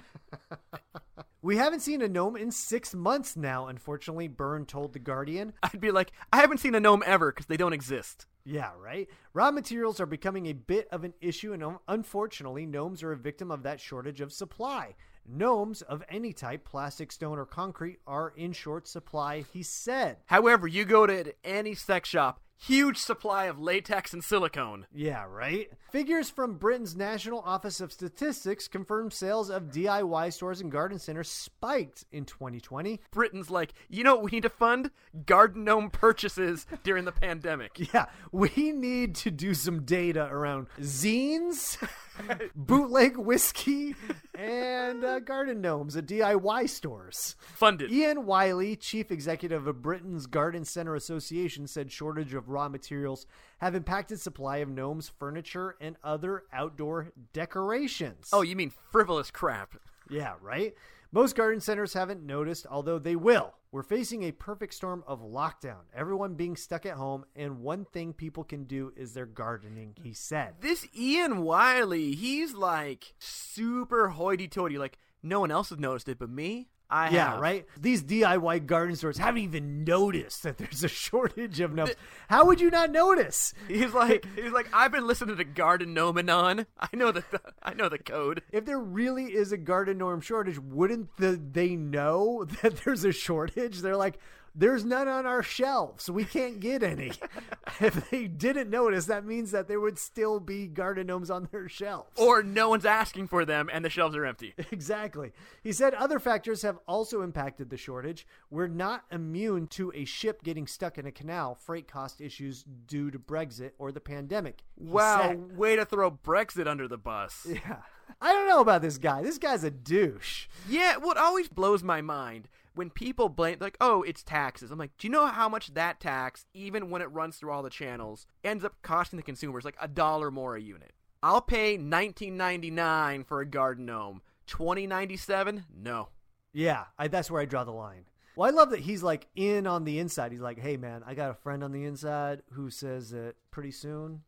We 1.46 1.58
haven't 1.58 1.82
seen 1.82 2.02
a 2.02 2.08
gnome 2.08 2.36
in 2.36 2.50
six 2.50 2.96
months 2.96 3.38
now. 3.38 3.68
Unfortunately, 3.68 4.28
Byrne 4.28 4.66
told 4.66 4.94
the 4.94 5.00
Guardian. 5.00 5.54
I'd 5.62 5.80
be 5.80 5.92
like, 5.92 6.12
I 6.34 6.38
haven't 6.38 6.58
seen 6.58 6.74
a 6.74 6.80
gnome 6.80 7.04
ever 7.06 7.32
because 7.32 7.46
they 7.46 7.56
don't 7.56 7.72
exist. 7.72 8.26
Yeah, 8.48 8.72
right. 8.80 9.10
Raw 9.34 9.50
materials 9.50 10.00
are 10.00 10.06
becoming 10.06 10.46
a 10.46 10.54
bit 10.54 10.88
of 10.92 11.04
an 11.04 11.16
issue, 11.20 11.54
and 11.54 11.78
unfortunately, 11.88 12.68
gnomes 12.68 13.02
are 13.02 13.12
a 13.12 13.18
victim 13.18 13.50
of 13.50 13.64
that 13.64 13.80
shortage 13.80 14.22
of 14.22 14.32
supply. 14.32 14.94
Gnomes 15.28 15.82
of 15.82 16.04
any 16.08 16.32
type, 16.32 16.64
plastic, 16.64 17.12
stone, 17.12 17.40
or 17.40 17.48
concrete, 17.48 17.98
are 18.06 18.32
in 18.38 18.54
short 18.54 18.88
supply, 18.88 19.44
he 19.52 19.64
said. 19.64 20.18
However, 20.28 20.68
you 20.68 20.86
go 20.86 21.08
to 21.08 21.34
any 21.44 21.74
sex 21.74 22.08
shop, 22.08 22.42
huge 22.58 22.98
supply 22.98 23.46
of 23.46 23.60
latex 23.60 24.14
and 24.14 24.24
silicone. 24.24 24.86
Yeah, 24.94 25.26
right? 25.30 25.70
Figures 25.92 26.30
from 26.30 26.58
Britain's 26.58 26.96
National 26.96 27.40
Office 27.40 27.80
of 27.80 27.92
Statistics 27.92 28.68
confirm 28.68 29.12
sales 29.12 29.50
of 29.50 29.72
DIY 29.72 30.34
stores 30.34 30.62
and 30.62 30.72
garden 30.72 31.00
centers 31.00 31.30
spiked 31.30 32.06
in 32.12 32.26
2020. 32.26 33.00
Britain's 33.12 33.50
like, 33.50 33.74
you 33.90 34.04
know 34.04 34.16
what 34.16 34.24
we 34.24 34.32
need 34.32 34.44
to 34.44 34.50
fund? 34.50 34.92
Garden 35.26 35.64
gnome 35.64 35.90
purchases 35.90 36.66
during 36.84 37.06
the 37.06 37.12
pandemic. 37.12 37.80
Yeah, 37.94 38.08
we 38.32 38.72
need 38.72 39.16
to 39.16 39.32
do 39.32 39.54
some 39.54 39.84
data 39.84 40.28
around 40.32 40.68
zines, 40.82 41.78
bootleg 42.56 43.18
whiskey, 43.18 43.96
and 44.34 45.04
uh, 45.04 45.20
garden 45.20 45.62
gnomes 45.62 45.96
at 45.96 46.06
DIY 46.06 46.70
stores. 46.70 47.36
Funded. 47.40 47.92
Ian 47.92 48.26
Wylie, 48.26 48.76
chief 48.76 49.12
executive 49.12 49.68
of 49.68 49.82
Britain's 49.82 50.26
Garden 50.26 50.66
Center 50.66 50.96
Association, 50.96 51.68
said 51.68 51.92
shortage 51.92 52.34
of 52.34 52.50
raw 52.50 52.70
materials 52.70 53.26
have 53.60 53.76
impacted 53.76 54.20
supply 54.20 54.58
of 54.58 54.70
gnomes, 54.70 55.10
furniture, 55.10 55.76
and 55.80 55.96
other 56.04 56.44
outdoor 56.52 57.12
decorations. 57.34 58.30
Oh, 58.34 58.42
you 58.42 58.56
mean 58.56 58.72
frivolous 58.92 59.32
crap. 59.32 59.76
Yeah, 60.10 60.34
right? 60.42 60.74
Most 61.16 61.38
garden 61.38 61.62
centers 61.62 61.94
haven't 61.94 62.26
noticed, 62.26 62.68
although 62.70 63.00
they 63.00 63.16
will. 63.16 63.54
We're 63.72 63.84
facing 63.84 64.24
a 64.24 64.34
perfect 64.34 64.74
storm 64.74 65.02
of 65.08 65.22
lockdown, 65.22 65.84
everyone 65.96 66.34
being 66.34 66.58
stuck 66.58 66.86
at 66.86 66.96
home, 66.96 67.24
and 67.38 67.62
one 67.62 67.86
thing 67.86 68.12
people 68.12 68.44
can 68.44 68.66
do 68.66 68.92
is 68.98 69.14
their 69.14 69.26
gardening, 69.26 69.96
he 70.04 70.12
said. 70.12 70.56
This 70.60 70.86
Ian 70.94 71.44
Wylie, 71.44 72.16
he's 72.16 72.54
like 72.54 73.14
super 73.18 74.10
hoity 74.10 74.50
toity. 74.50 74.78
Like, 74.78 74.98
no 75.24 75.40
one 75.40 75.52
else 75.52 75.70
has 75.70 75.80
noticed 75.80 76.10
it 76.10 76.20
but 76.20 76.30
me. 76.30 76.68
I 76.90 77.10
yeah, 77.10 77.32
have. 77.32 77.42
right. 77.42 77.66
These 77.80 78.04
DIY 78.04 78.66
garden 78.68 78.96
stores 78.96 79.18
haven't 79.18 79.42
even 79.42 79.84
noticed 79.84 80.44
that 80.44 80.58
there's 80.58 80.84
a 80.84 80.88
shortage 80.90 81.60
of 81.60 81.74
gnomes. 81.74 81.96
How 82.30 82.46
would 82.46 82.62
you 82.62 82.70
not 82.70 82.92
notice? 82.92 83.54
He's 83.68 83.94
like, 83.96 84.26
he's 84.36 84.52
like, 84.52 84.68
I've 84.72 84.92
been 84.92 85.08
listening 85.08 85.38
to 85.38 85.44
Garden 85.44 85.96
Nomenon. 85.96 86.66
I 86.80 86.90
know 86.94 87.12
the, 87.12 87.24
I 87.64 87.74
know 87.74 87.90
the 87.90 87.98
code. 87.98 88.44
If 88.52 88.66
there 88.66 88.80
really 88.80 89.26
is 89.26 89.52
a 89.52 89.58
garden 89.58 89.98
gnome 89.98 90.22
shortage, 90.22 90.60
wouldn't 90.60 91.16
the, 91.18 91.40
they 91.52 91.76
know 91.76 92.46
that 92.62 92.78
there's 92.84 93.04
a 93.04 93.12
shortage? 93.12 93.80
They're 93.80 93.98
like, 93.98 94.20
there's 94.56 94.86
none 94.86 95.08
on 95.08 95.26
our 95.26 95.44
shelves. 95.44 96.10
We 96.10 96.24
can't 96.26 96.60
get 96.60 96.82
any. 96.82 97.12
if 97.80 98.10
they 98.10 98.28
didn't 98.28 98.70
notice, 98.70 99.06
that 99.08 99.26
means 99.26 99.52
that 99.52 99.68
there 99.68 99.80
would 99.80 99.98
still 100.00 100.40
be 100.40 100.68
garden 100.68 101.08
gnomes 101.08 101.30
on 101.30 101.50
their 101.52 101.68
shelves. 101.68 102.18
Or 102.18 102.42
no 102.44 102.70
one's 102.70 102.86
asking 102.86 103.28
for 103.28 103.44
them 103.44 103.70
and 103.72 103.84
the 103.84 103.90
shelves 103.90 104.16
are 104.16 104.26
empty. 104.26 104.54
Exactly. 104.72 105.32
He 105.64 105.72
said 105.72 105.94
other 105.94 106.20
factors 106.20 106.62
have 106.62 106.80
also 106.88 107.22
impacted 107.22 107.70
the 107.70 107.78
shortage. 107.78 108.28
We're 108.50 108.68
not 108.68 109.06
immune 109.12 109.68
to 109.68 109.92
a 109.96 110.06
ship 110.06 110.44
getting 110.44 110.68
stuck 110.68 110.98
in 110.98 111.06
a 111.06 111.12
canal, 111.12 111.56
freight 111.56 111.88
cost 111.88 112.20
issues 112.22 112.64
due 112.88 113.10
to 113.12 113.18
Brexit 113.18 113.72
or 113.78 113.92
the 113.92 114.02
pandemic. 114.02 114.64
he 114.78 114.86
Wow, 114.92 115.22
said. 115.30 115.58
way 115.58 115.76
to 115.76 115.86
throw 115.86 116.12
Brexit 116.12 116.68
under 116.68 116.88
the 116.88 116.98
bus. 116.98 117.48
Yeah. 117.50 117.78
I 118.22 118.34
don't 118.34 118.48
know 118.48 118.60
about 118.62 118.82
this 118.82 118.98
guy. 118.98 119.22
This 119.24 119.38
guy's 119.38 119.64
a 119.64 119.72
douche. 119.72 120.48
Yeah, 120.70 120.98
what 120.98 121.18
always 121.18 121.48
blows 121.50 121.82
my 121.84 122.02
mind 122.02 122.48
when 122.76 122.90
people 122.90 123.30
blame 123.30 123.58
like, 123.60 123.78
"Oh, 123.82 124.04
it's 124.04 124.24
taxes." 124.24 124.72
I'm 124.72 124.78
like, 124.78 124.96
"Do 124.98 125.08
you 125.08 125.12
know 125.12 125.26
how 125.28 125.50
much 125.50 125.74
that 125.74 126.00
tax, 126.00 126.46
even 126.54 126.90
when 126.90 127.02
it 127.02 127.12
runs 127.12 127.38
through 127.38 127.52
all 127.52 127.64
the 127.64 127.70
channels, 127.70 128.28
ends 128.44 128.64
up 128.64 128.82
costing 128.82 129.18
the 129.18 129.24
consumers 129.24 129.66
like 129.66 129.78
a 129.82 129.88
dollar 129.88 130.32
more 130.32 130.56
a 130.56 130.62
unit?" 130.62 130.94
I'll 131.24 131.42
pay 131.42 131.76
19.99 131.76 133.26
for 133.26 133.42
a 133.42 133.48
garden 133.48 133.88
gnome. 133.88 134.22
20.97? 134.48 135.64
No. 135.76 136.10
Yeah, 136.54 136.86
I, 137.00 137.08
that's 137.08 137.32
where 137.32 137.42
I 137.42 137.46
draw 137.46 137.64
the 137.64 137.72
line. 137.72 138.06
Well, 138.36 138.48
I 138.48 138.54
love 138.54 138.70
that 138.70 138.82
he's 138.82 139.02
like 139.02 139.28
in 139.36 139.66
on 139.66 139.86
the 139.86 139.98
inside. 139.98 140.32
He's 140.32 140.42
like, 140.42 140.60
hey, 140.60 140.78
man, 140.78 141.02
I 141.04 141.16
got 141.16 141.32
a 141.32 141.34
friend 141.34 141.64
on 141.64 141.72
the 141.72 141.86
inside 141.86 142.44
who 142.52 142.70
says 142.70 143.10
that 143.12 143.36
pretty 143.50 143.72
soon 143.72 144.22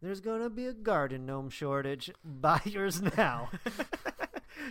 there's 0.00 0.20
going 0.20 0.40
to 0.40 0.48
be 0.48 0.66
a 0.66 0.72
garden 0.72 1.26
gnome 1.26 1.50
shortage. 1.50 2.10
Buy 2.24 2.60
yours 2.64 3.02
now. 3.02 3.50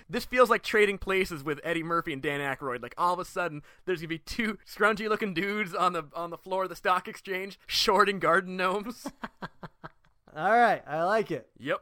This 0.10 0.26
feels 0.26 0.50
like 0.50 0.64
trading 0.64 0.98
places 0.98 1.44
with 1.44 1.60
Eddie 1.64 1.84
Murphy 1.84 2.14
and 2.14 2.22
Dan 2.22 2.40
Aykroyd. 2.40 2.82
Like 2.82 2.96
all 2.98 3.14
of 3.14 3.20
a 3.20 3.26
sudden, 3.26 3.62
there's 3.86 4.00
gonna 4.00 4.08
be 4.10 4.20
two 4.20 4.58
scrunchy 4.66 5.08
looking 5.10 5.34
dudes 5.34 5.74
on 5.74 5.94
the 5.94 6.04
on 6.16 6.30
the 6.30 6.38
floor 6.38 6.64
of 6.64 6.70
the 6.70 6.76
stock 6.76 7.08
exchange 7.08 7.60
shorting 7.68 8.20
garden 8.20 8.58
gnomes. 8.58 9.08
All 10.36 10.52
right, 10.52 10.84
I 10.88 11.04
like 11.04 11.32
it. 11.32 11.50
yep. 11.58 11.80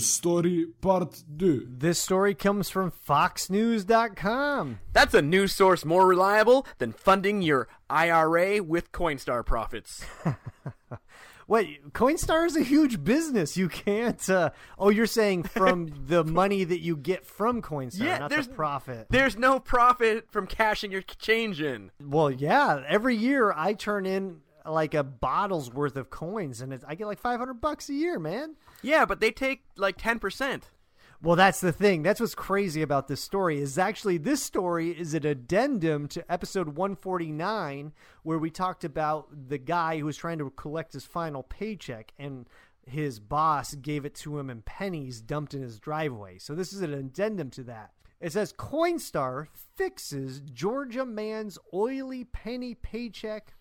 News 0.00 0.06
Story 0.08 0.66
Part 0.80 1.22
2. 1.38 1.66
This 1.76 1.98
story 1.98 2.34
comes 2.34 2.70
from 2.70 2.90
FoxNews.com. 3.06 4.80
That's 4.94 5.12
a 5.12 5.20
news 5.20 5.52
source 5.52 5.84
more 5.84 6.06
reliable 6.06 6.66
than 6.78 6.92
funding 6.92 7.42
your 7.42 7.68
IRA 7.90 8.62
with 8.62 8.92
Coinstar 8.92 9.44
profits. 9.44 10.02
Wait, 11.46 11.92
Coinstar 11.92 12.46
is 12.46 12.56
a 12.56 12.62
huge 12.62 13.04
business. 13.04 13.58
You 13.58 13.68
can't. 13.68 14.30
Uh, 14.30 14.52
oh, 14.78 14.88
you're 14.88 15.04
saying 15.04 15.42
from 15.42 15.88
the 16.06 16.24
money 16.24 16.64
that 16.64 16.80
you 16.80 16.96
get 16.96 17.26
from 17.26 17.60
Coinstar, 17.60 18.00
Yeah, 18.02 18.18
not 18.20 18.30
there's- 18.30 18.46
the 18.46 18.54
profit. 18.54 19.06
There's 19.10 19.36
no 19.36 19.60
profit 19.60 20.30
from 20.30 20.46
cashing 20.46 20.92
your 20.92 21.02
change 21.02 21.60
in. 21.60 21.90
Well, 22.02 22.30
yeah. 22.30 22.82
Every 22.88 23.16
year 23.16 23.52
I 23.54 23.74
turn 23.74 24.06
in 24.06 24.38
like 24.66 24.94
a 24.94 25.02
bottle's 25.02 25.72
worth 25.72 25.96
of 25.96 26.10
coins, 26.10 26.60
and 26.60 26.72
it's, 26.72 26.84
I 26.86 26.94
get 26.94 27.06
like 27.06 27.18
500 27.18 27.54
bucks 27.54 27.88
a 27.88 27.94
year, 27.94 28.18
man. 28.18 28.56
Yeah, 28.82 29.04
but 29.04 29.20
they 29.20 29.30
take 29.30 29.62
like 29.76 29.98
10%. 29.98 30.62
Well, 31.22 31.36
that's 31.36 31.60
the 31.60 31.72
thing. 31.72 32.02
That's 32.02 32.18
what's 32.18 32.34
crazy 32.34 32.80
about 32.80 33.06
this 33.06 33.20
story 33.20 33.60
is 33.60 33.76
actually 33.76 34.16
this 34.16 34.42
story 34.42 34.90
is 34.90 35.12
an 35.12 35.26
addendum 35.26 36.08
to 36.08 36.32
episode 36.32 36.68
149 36.68 37.92
where 38.22 38.38
we 38.38 38.50
talked 38.50 38.84
about 38.84 39.28
the 39.48 39.58
guy 39.58 39.98
who 39.98 40.06
was 40.06 40.16
trying 40.16 40.38
to 40.38 40.48
collect 40.48 40.94
his 40.94 41.04
final 41.04 41.42
paycheck 41.42 42.14
and 42.18 42.46
his 42.86 43.20
boss 43.20 43.74
gave 43.74 44.06
it 44.06 44.14
to 44.14 44.38
him 44.38 44.48
in 44.48 44.62
pennies 44.62 45.20
dumped 45.20 45.52
in 45.52 45.60
his 45.60 45.78
driveway. 45.78 46.38
So 46.38 46.54
this 46.54 46.72
is 46.72 46.80
an 46.80 46.94
addendum 46.94 47.50
to 47.50 47.64
that. 47.64 47.92
It 48.18 48.32
says 48.32 48.54
Coinstar 48.54 49.46
fixes 49.76 50.40
Georgia 50.40 51.04
man's 51.04 51.58
oily 51.72 52.24
penny 52.24 52.74
paycheck 52.74 53.54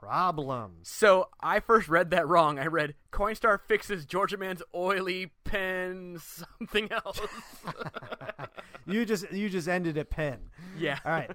problems. 0.00 0.88
So 0.88 1.28
I 1.40 1.60
first 1.60 1.88
read 1.88 2.10
that 2.10 2.26
wrong. 2.28 2.58
I 2.58 2.66
read 2.66 2.94
Coinstar 3.12 3.58
fixes 3.66 4.04
Georgia 4.06 4.36
Man's 4.36 4.62
oily 4.74 5.32
pen 5.44 6.18
something 6.20 6.90
else. 6.92 7.20
You 8.86 9.06
just 9.06 9.32
you 9.32 9.48
just 9.48 9.66
ended 9.66 9.96
at 9.96 10.10
pen. 10.10 10.50
yeah. 10.78 10.98
All 11.06 11.12
right. 11.12 11.30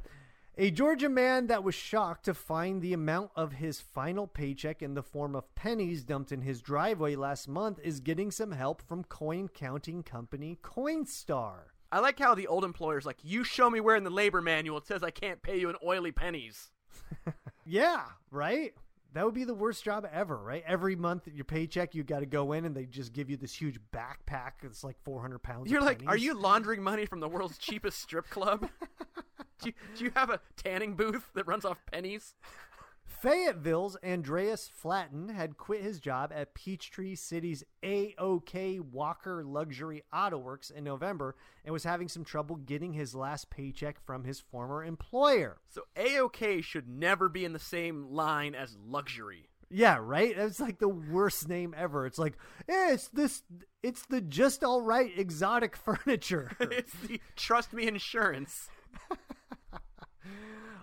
A 0.55 0.69
Georgia 0.69 1.09
man 1.09 1.47
that 1.47 1.63
was 1.63 1.73
shocked 1.73 2.25
to 2.25 2.33
find 2.35 2.79
the 2.81 2.93
amount 2.93 3.31
of 3.35 3.53
his 3.53 3.79
final 3.81 4.27
paycheck 4.27 4.83
in 4.83 4.93
the 4.93 5.01
form 5.01 5.35
of 5.35 5.55
pennies 5.55 6.03
dumped 6.03 6.31
in 6.31 6.41
his 6.41 6.61
driveway 6.61 7.15
last 7.15 7.47
month 7.47 7.79
is 7.83 8.01
getting 8.01 8.29
some 8.29 8.51
help 8.51 8.81
from 8.83 9.03
coin 9.05 9.47
counting 9.47 10.03
company 10.03 10.59
Coinstar. 10.61 11.59
I 11.91 12.01
like 12.01 12.19
how 12.19 12.35
the 12.35 12.45
old 12.45 12.63
employer's 12.65 13.05
like, 13.05 13.17
you 13.23 13.43
show 13.43 13.67
me 13.69 13.79
where 13.79 13.95
in 13.95 14.03
the 14.03 14.11
labor 14.11 14.41
manual 14.41 14.77
it 14.77 14.85
says 14.85 15.01
I 15.01 15.09
can't 15.11 15.41
pay 15.41 15.59
you 15.59 15.69
in 15.69 15.75
oily 15.83 16.11
pennies. 16.11 16.69
Yeah, 17.69 18.01
right? 18.31 18.73
That 19.13 19.25
would 19.25 19.35
be 19.35 19.43
the 19.43 19.53
worst 19.53 19.83
job 19.83 20.07
ever, 20.11 20.37
right? 20.37 20.63
Every 20.65 20.95
month 20.95 21.27
your 21.27 21.45
paycheck, 21.45 21.93
you 21.93 22.03
got 22.03 22.19
to 22.19 22.25
go 22.25 22.53
in 22.53 22.65
and 22.65 22.75
they 22.75 22.85
just 22.85 23.13
give 23.13 23.29
you 23.29 23.37
this 23.37 23.53
huge 23.53 23.79
backpack. 23.93 24.51
It's 24.63 24.83
like 24.83 24.97
400 25.03 25.39
pounds. 25.39 25.71
You're 25.71 25.81
like, 25.81 26.03
are 26.07 26.17
you 26.17 26.33
laundering 26.33 26.81
money 26.81 27.05
from 27.05 27.19
the 27.19 27.27
world's 27.27 27.57
cheapest 27.57 28.01
strip 28.01 28.29
club? 28.29 28.69
do, 29.61 29.69
you, 29.69 29.73
do 29.95 30.05
you 30.05 30.11
have 30.15 30.31
a 30.31 30.39
tanning 30.57 30.95
booth 30.95 31.29
that 31.35 31.47
runs 31.47 31.63
off 31.63 31.79
pennies? 31.91 32.33
Fayetteville's 33.09 33.97
Andreas 34.05 34.69
Flaten 34.73 35.29
had 35.29 35.57
quit 35.57 35.81
his 35.81 35.99
job 35.99 36.31
at 36.33 36.53
Peachtree 36.53 37.15
City's 37.15 37.63
AOK 37.83 38.79
Walker 38.79 39.43
Luxury 39.43 40.03
Auto 40.13 40.37
Works 40.37 40.69
in 40.69 40.83
November 40.83 41.35
and 41.65 41.73
was 41.73 41.83
having 41.83 42.07
some 42.07 42.23
trouble 42.23 42.55
getting 42.55 42.93
his 42.93 43.15
last 43.15 43.49
paycheck 43.49 43.99
from 44.05 44.23
his 44.23 44.39
former 44.39 44.83
employer. 44.83 45.57
So 45.69 45.81
AOK 45.97 46.63
should 46.63 46.87
never 46.87 47.27
be 47.27 47.43
in 47.43 47.53
the 47.53 47.59
same 47.59 48.11
line 48.11 48.53
as 48.55 48.77
luxury. 48.85 49.49
Yeah, 49.71 49.97
right? 50.01 50.35
It's 50.37 50.59
like 50.59 50.79
the 50.79 50.89
worst 50.89 51.47
name 51.49 51.75
ever. 51.77 52.05
It's 52.05 52.17
like, 52.17 52.37
eh, 52.67 52.93
it's 52.93 53.07
this 53.09 53.43
it's 53.83 54.05
the 54.05 54.21
just 54.21 54.63
all 54.63 54.81
right 54.81 55.11
exotic 55.17 55.75
furniture. 55.75 56.51
it's 56.59 56.93
the 56.93 57.19
trust 57.35 57.73
me 57.73 57.87
insurance. 57.87 58.69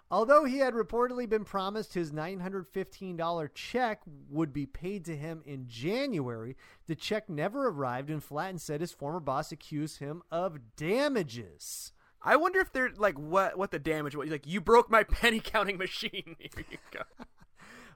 Although 0.08 0.44
he 0.44 0.58
had 0.58 0.74
reportedly 0.74 1.28
been 1.28 1.44
promised 1.44 1.94
his 1.94 2.12
$915 2.12 3.48
check 3.54 4.02
would 4.30 4.52
be 4.52 4.64
paid 4.64 5.04
to 5.06 5.16
him 5.16 5.42
in 5.44 5.66
January, 5.66 6.56
the 6.86 6.94
check 6.94 7.28
never 7.28 7.68
arrived, 7.68 8.08
and 8.08 8.22
Flaten 8.22 8.58
said 8.58 8.80
his 8.80 8.92
former 8.92 9.18
boss 9.18 9.50
accused 9.50 9.98
him 9.98 10.22
of 10.30 10.76
damages. 10.76 11.92
I 12.22 12.36
wonder 12.36 12.60
if 12.60 12.72
they're 12.72 12.92
like 12.96 13.18
what 13.18 13.58
what 13.58 13.72
the 13.72 13.78
damage 13.78 14.14
was. 14.14 14.26
He's 14.26 14.32
like, 14.32 14.46
you 14.46 14.60
broke 14.60 14.90
my 14.90 15.02
penny 15.04 15.40
counting 15.40 15.76
machine. 15.76 16.36
Here 16.38 16.64
you 16.70 16.78
go. 16.92 17.02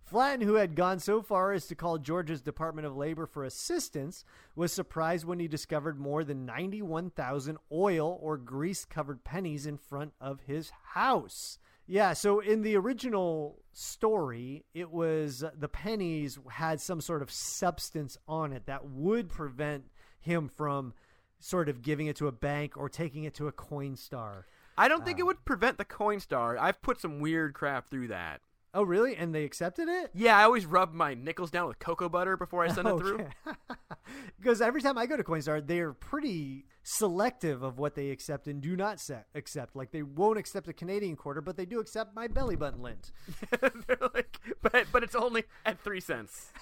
Flaten, 0.02 0.40
who 0.40 0.54
had 0.54 0.74
gone 0.74 0.98
so 0.98 1.22
far 1.22 1.52
as 1.52 1.66
to 1.68 1.76
call 1.76 1.96
Georgia's 1.98 2.40
Department 2.40 2.84
of 2.84 2.96
Labor 2.96 3.26
for 3.26 3.44
assistance, 3.44 4.24
was 4.56 4.72
surprised 4.72 5.24
when 5.24 5.38
he 5.38 5.46
discovered 5.46 6.00
more 6.00 6.24
than 6.24 6.44
91,000 6.44 7.58
oil 7.70 8.18
or 8.20 8.36
grease 8.36 8.84
covered 8.84 9.22
pennies 9.22 9.66
in 9.66 9.78
front 9.78 10.12
of 10.20 10.40
his 10.48 10.72
house. 10.94 11.60
Yeah, 11.90 12.12
so 12.12 12.38
in 12.38 12.62
the 12.62 12.76
original 12.76 13.59
story, 13.73 14.64
it 14.75 14.92
was 14.92 15.42
uh, 15.42 15.50
the 15.59 15.66
pennies 15.66 16.38
had 16.49 16.80
some 16.80 17.00
sort 17.00 17.20
of 17.20 17.32
substance 17.32 18.16
on 18.28 18.52
it 18.52 18.66
that 18.66 18.88
would 18.88 19.28
prevent 19.28 19.87
him 20.20 20.49
from 20.49 20.94
sort 21.40 21.68
of 21.68 21.82
giving 21.82 22.06
it 22.06 22.14
to 22.14 22.28
a 22.28 22.32
bank 22.32 22.76
or 22.76 22.88
taking 22.88 23.25
it 23.25 23.35
to 23.35 23.49
a 23.49 23.52
Coinstar. 23.52 24.44
I 24.78 24.87
don't 24.87 25.04
think 25.04 25.18
it 25.18 25.25
would 25.25 25.44
prevent 25.44 25.78
the 25.78 25.85
Coinstar. 25.85 26.56
I've 26.61 26.80
put 26.80 27.00
some 27.00 27.18
weird 27.18 27.54
crap 27.54 27.90
through 27.90 28.06
that. 28.09 28.40
Oh, 28.72 28.82
really? 28.82 29.16
And 29.16 29.34
they 29.34 29.44
accepted 29.44 29.88
it? 29.88 30.10
Yeah, 30.14 30.38
I 30.38 30.44
always 30.44 30.64
rub 30.64 30.92
my 30.92 31.14
nickels 31.14 31.50
down 31.50 31.66
with 31.66 31.78
cocoa 31.80 32.08
butter 32.08 32.36
before 32.36 32.62
I 32.64 32.68
send 32.68 32.86
it 32.86 32.96
through. 32.98 33.26
because 34.38 34.60
every 34.60 34.80
time 34.80 34.96
I 34.96 35.06
go 35.06 35.16
to 35.16 35.24
Coinstar, 35.24 35.66
they're 35.66 35.92
pretty 35.92 36.66
selective 36.82 37.62
of 37.62 37.78
what 37.78 37.94
they 37.94 38.10
accept 38.10 38.46
and 38.46 38.60
do 38.60 38.76
not 38.76 39.00
se- 39.00 39.24
accept. 39.34 39.74
Like 39.74 39.90
they 39.90 40.02
won't 40.02 40.38
accept 40.38 40.68
a 40.68 40.72
Canadian 40.72 41.16
quarter, 41.16 41.40
but 41.40 41.56
they 41.56 41.66
do 41.66 41.80
accept 41.80 42.14
my 42.14 42.28
belly 42.28 42.56
button 42.56 42.80
lint. 42.80 43.10
They're 43.60 44.08
like, 44.14 44.38
but 44.62 44.86
but 44.92 45.02
it's 45.02 45.14
only 45.14 45.44
at 45.66 45.80
three 45.80 46.00
cents, 46.00 46.52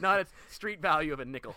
not 0.00 0.20
its 0.20 0.32
street 0.50 0.80
value 0.80 1.12
of 1.12 1.20
a 1.20 1.24
nickel. 1.24 1.54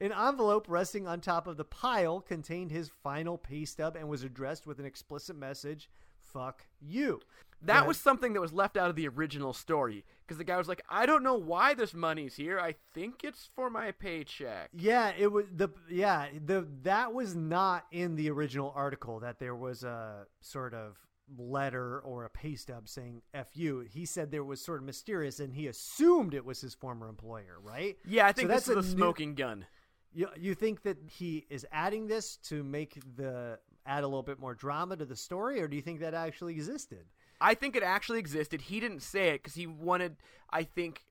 An 0.00 0.12
envelope 0.12 0.66
resting 0.68 1.06
on 1.06 1.20
top 1.20 1.46
of 1.46 1.56
the 1.56 1.64
pile 1.64 2.20
contained 2.20 2.70
his 2.72 2.90
final 3.02 3.38
pay 3.38 3.64
stub 3.64 3.94
and 3.96 4.08
was 4.08 4.22
addressed 4.24 4.66
with 4.66 4.78
an 4.80 4.84
explicit 4.84 5.36
message 5.36 5.88
fuck 6.32 6.62
you. 6.80 7.20
That 7.62 7.80
But- 7.80 7.88
was 7.88 7.98
something 7.98 8.34
that 8.34 8.40
was 8.40 8.52
left 8.52 8.76
out 8.76 8.88
of 8.90 8.94
the 8.96 9.08
original 9.08 9.52
story 9.52 10.04
because 10.20 10.38
the 10.38 10.44
guy 10.44 10.56
was 10.56 10.68
like, 10.68 10.82
"I 10.88 11.06
don't 11.06 11.22
know 11.24 11.34
why 11.34 11.74
this 11.74 11.92
money's 11.92 12.36
here. 12.36 12.58
I 12.60 12.76
think 12.94 13.24
it's 13.24 13.46
for 13.54 13.68
my 13.68 13.90
paycheck." 13.90 14.70
Yeah, 14.72 15.12
it 15.18 15.32
was 15.32 15.46
the 15.52 15.70
yeah 15.88 16.28
the 16.44 16.68
that 16.82 17.12
was 17.12 17.34
not 17.34 17.86
in 17.90 18.14
the 18.14 18.30
original 18.30 18.72
article 18.76 19.18
that 19.20 19.38
there 19.40 19.56
was 19.56 19.82
a 19.82 20.26
sort 20.40 20.72
of 20.72 20.98
letter 21.36 22.00
or 22.00 22.24
a 22.24 22.30
pay 22.30 22.54
stub 22.54 22.88
saying 22.88 23.22
"f 23.34 23.56
you." 23.56 23.80
He 23.80 24.06
said 24.06 24.30
there 24.30 24.44
was 24.44 24.60
sort 24.64 24.78
of 24.78 24.84
mysterious, 24.84 25.40
and 25.40 25.52
he 25.54 25.66
assumed 25.66 26.34
it 26.34 26.44
was 26.44 26.60
his 26.60 26.74
former 26.74 27.08
employer, 27.08 27.58
right? 27.60 27.98
Yeah, 28.04 28.26
I 28.26 28.32
think 28.32 28.48
So 28.48 28.54
this 28.54 28.66
that's 28.66 28.78
is 28.86 28.92
a 28.92 28.96
new- 28.96 29.00
smoking 29.02 29.34
gun. 29.34 29.66
You 30.12 30.28
you 30.36 30.54
think 30.54 30.82
that 30.82 30.96
he 31.06 31.46
is 31.50 31.66
adding 31.72 32.06
this 32.06 32.36
to 32.44 32.62
make 32.62 32.98
the 33.16 33.58
add 33.84 34.04
a 34.04 34.06
little 34.06 34.22
bit 34.22 34.38
more 34.38 34.54
drama 34.54 34.96
to 34.96 35.04
the 35.06 35.16
story, 35.16 35.60
or 35.60 35.68
do 35.68 35.76
you 35.76 35.82
think 35.82 36.00
that 36.00 36.14
actually 36.14 36.54
existed? 36.54 37.06
I 37.40 37.54
think 37.54 37.76
it 37.76 37.82
actually 37.82 38.18
existed. 38.18 38.62
He 38.62 38.80
didn't 38.80 39.00
say 39.00 39.28
it 39.28 39.42
because 39.42 39.54
he 39.54 39.66
wanted, 39.66 40.16
I 40.50 40.64
think, 40.64 41.04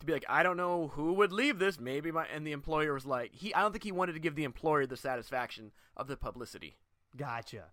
to 0.00 0.06
be 0.06 0.12
like, 0.12 0.24
I 0.28 0.42
don't 0.42 0.56
know 0.56 0.88
who 0.88 1.12
would 1.14 1.32
leave 1.32 1.58
this. 1.58 1.78
Maybe 1.80 2.10
my 2.10 2.26
and 2.26 2.46
the 2.46 2.52
employer 2.52 2.94
was 2.94 3.06
like, 3.06 3.32
he. 3.34 3.52
I 3.54 3.60
don't 3.60 3.72
think 3.72 3.84
he 3.84 3.92
wanted 3.92 4.12
to 4.14 4.18
give 4.20 4.34
the 4.34 4.44
employer 4.44 4.86
the 4.86 4.96
satisfaction 4.96 5.72
of 5.96 6.06
the 6.08 6.16
publicity. 6.16 6.76
Gotcha. 7.16 7.64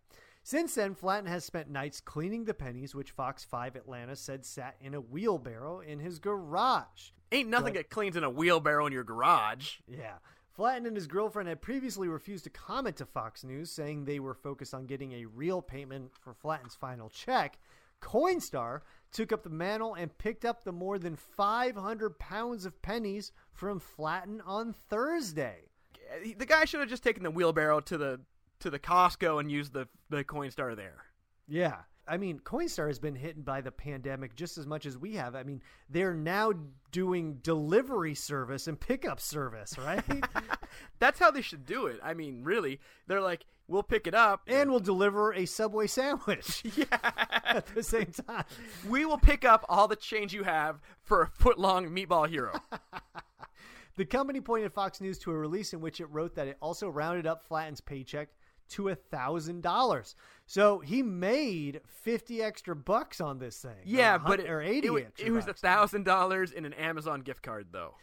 Since 0.45 0.75
then, 0.75 0.93
Flaten 0.93 1.27
has 1.27 1.45
spent 1.45 1.69
nights 1.69 2.01
cleaning 2.01 2.43
the 2.43 2.53
pennies, 2.53 2.93
which 2.93 3.11
Fox 3.11 3.45
5 3.45 3.77
Atlanta 3.77 4.15
said 4.15 4.45
sat 4.45 4.75
in 4.81 4.93
a 4.93 4.99
wheelbarrow 4.99 5.79
in 5.79 5.99
his 5.99 6.19
garage. 6.19 7.11
Ain't 7.31 7.47
nothing 7.49 7.67
Right. 7.67 7.75
that 7.75 7.89
cleans 7.89 8.17
in 8.17 8.25
a 8.25 8.29
wheelbarrow 8.29 8.85
in 8.85 8.91
your 8.91 9.05
garage. 9.05 9.79
Yeah. 9.87 10.15
Flaten 10.51 10.85
and 10.85 10.95
his 10.95 11.07
girlfriend 11.07 11.47
had 11.49 11.61
previously 11.61 12.07
refused 12.09 12.43
to 12.43 12.49
comment 12.49 12.97
to 12.97 13.05
Fox 13.05 13.43
News, 13.43 13.71
saying 13.71 14.03
they 14.05 14.19
were 14.19 14.33
focused 14.35 14.73
on 14.73 14.85
getting 14.85 15.13
a 15.13 15.25
real 15.25 15.61
payment 15.61 16.11
for 16.19 16.33
Flaten's 16.33 16.75
final 16.75 17.09
check. 17.09 17.57
Coinstar 18.03 18.81
took 19.11 19.31
up 19.31 19.43
the 19.43 19.49
mantle 19.49 19.93
and 19.93 20.15
picked 20.17 20.43
up 20.43 20.63
the 20.63 20.71
more 20.71 20.99
than 20.99 21.15
500 21.15 22.19
pounds 22.19 22.65
of 22.65 22.81
pennies 22.81 23.31
from 23.53 23.79
Flaten 23.79 24.41
on 24.45 24.73
Thursday. 24.73 25.69
The 26.37 26.45
guy 26.45 26.65
should 26.65 26.81
have 26.81 26.89
just 26.89 27.03
taken 27.03 27.23
the 27.23 27.31
wheelbarrow 27.31 27.79
to 27.81 27.97
the 27.97 28.19
to 28.59 28.69
the 28.69 28.79
Costco 28.79 29.39
and 29.39 29.51
used 29.51 29.73
the 29.73 29.87
the 30.09 30.23
Coinstar 30.23 30.75
there. 30.75 31.05
Yeah. 31.47 31.77
I 32.05 32.17
mean, 32.17 32.39
Coinstar 32.39 32.87
has 32.87 32.99
been 32.99 33.15
hit 33.15 33.45
by 33.45 33.61
the 33.61 33.71
pandemic 33.71 34.35
just 34.35 34.57
as 34.57 34.67
much 34.67 34.85
as 34.85 34.97
we 34.97 35.15
have. 35.15 35.35
I 35.35 35.43
mean, 35.43 35.61
they're 35.89 36.13
now 36.13 36.51
doing 36.91 37.35
delivery 37.41 38.13
service 38.13 38.67
and 38.67 38.77
pickup 38.77 39.21
service, 39.21 39.77
right? 39.77 40.03
That's 40.99 41.19
how 41.19 41.31
they 41.31 41.41
should 41.41 41.65
do 41.65 41.87
it. 41.87 42.01
I 42.03 42.13
mean, 42.13 42.43
really, 42.43 42.81
they're 43.07 43.21
like, 43.21 43.45
we'll 43.73 43.83
pick 43.83 44.07
it 44.07 44.13
up 44.13 44.41
and 44.47 44.69
we'll 44.69 44.79
deliver 44.79 45.33
a 45.33 45.45
Subway 45.45 45.87
sandwich 45.87 46.63
yeah, 46.75 46.85
at 47.43 47.65
the 47.73 47.83
same 47.83 48.11
time. 48.27 48.45
we 48.87 49.03
will 49.03 49.17
pick 49.17 49.43
up 49.43 49.65
all 49.67 49.87
the 49.87 49.95
change 49.95 50.33
you 50.33 50.43
have 50.43 50.79
for 51.01 51.23
a 51.23 51.27
foot 51.27 51.57
long 51.59 51.89
meatball 51.89 52.29
hero. 52.29 52.53
The 53.95 54.05
company 54.05 54.41
pointed 54.41 54.73
Fox 54.73 55.01
News 55.01 55.19
to 55.19 55.29
a 55.29 55.37
release 55.37 55.71
in 55.71 55.79
which 55.79 56.01
it 56.01 56.07
wrote 56.07 56.33
that 56.33 56.47
it 56.47 56.57
also 56.59 56.89
rounded 56.89 57.27
up 57.27 57.43
Flaten's 57.43 57.79
paycheck 57.79 58.29
to 58.69 58.89
a 58.89 58.95
thousand 58.95 59.61
dollars. 59.61 60.15
So 60.47 60.79
he 60.79 61.03
made 61.03 61.79
fifty 61.85 62.41
extra 62.41 62.75
bucks 62.75 63.21
on 63.21 63.37
this 63.37 63.59
thing. 63.59 63.83
Yeah, 63.85 64.15
or, 64.15 64.19
but 64.19 64.39
it, 64.39 64.49
or 64.49 64.63
eighty. 64.63 64.87
it, 64.87 65.05
extra 65.09 65.27
it 65.27 65.31
was 65.31 65.47
a 65.47 65.53
thousand 65.53 66.05
dollars 66.05 66.51
in 66.51 66.65
an 66.65 66.73
Amazon 66.73 67.21
gift 67.21 67.43
card, 67.43 67.67
though. 67.71 67.93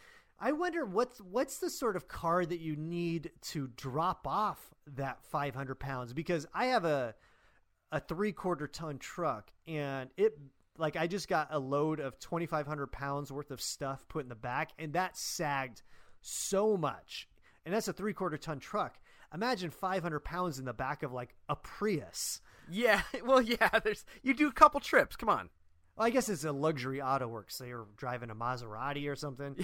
I 0.43 0.53
wonder 0.53 0.83
what's 0.85 1.21
what's 1.21 1.59
the 1.59 1.69
sort 1.69 1.95
of 1.95 2.07
car 2.07 2.43
that 2.43 2.59
you 2.59 2.75
need 2.75 3.29
to 3.41 3.67
drop 3.77 4.25
off 4.25 4.73
that 4.95 5.23
five 5.23 5.53
hundred 5.53 5.75
pounds? 5.79 6.13
Because 6.13 6.47
I 6.51 6.65
have 6.65 6.83
a 6.83 7.13
a 7.91 7.99
three 7.99 8.31
quarter 8.31 8.67
ton 8.67 8.97
truck, 8.97 9.51
and 9.67 10.09
it 10.17 10.35
like 10.79 10.95
I 10.95 11.05
just 11.05 11.27
got 11.27 11.49
a 11.51 11.59
load 11.59 11.99
of 11.99 12.19
twenty 12.19 12.47
five 12.47 12.65
hundred 12.65 12.91
pounds 12.91 13.31
worth 13.31 13.51
of 13.51 13.61
stuff 13.61 14.07
put 14.09 14.23
in 14.23 14.29
the 14.29 14.35
back, 14.35 14.71
and 14.79 14.93
that 14.93 15.15
sagged 15.15 15.83
so 16.21 16.75
much, 16.75 17.29
and 17.63 17.75
that's 17.75 17.87
a 17.87 17.93
three 17.93 18.13
quarter 18.13 18.37
ton 18.37 18.59
truck. 18.59 18.97
Imagine 19.35 19.69
five 19.69 20.01
hundred 20.01 20.21
pounds 20.21 20.57
in 20.57 20.65
the 20.65 20.73
back 20.73 21.03
of 21.03 21.13
like 21.13 21.35
a 21.49 21.55
Prius. 21.55 22.41
Yeah, 22.67 23.03
well, 23.23 23.43
yeah. 23.43 23.69
There's 23.83 24.05
you 24.23 24.33
do 24.33 24.47
a 24.47 24.53
couple 24.53 24.79
trips. 24.79 25.15
Come 25.15 25.29
on. 25.29 25.49
Well, 26.01 26.07
I 26.07 26.09
guess 26.09 26.29
it's 26.29 26.45
a 26.45 26.51
luxury 26.51 26.99
auto 26.99 27.27
works. 27.27 27.55
So 27.55 27.63
you're 27.63 27.85
driving 27.95 28.31
a 28.31 28.35
Maserati 28.35 29.07
or 29.07 29.15
something. 29.15 29.55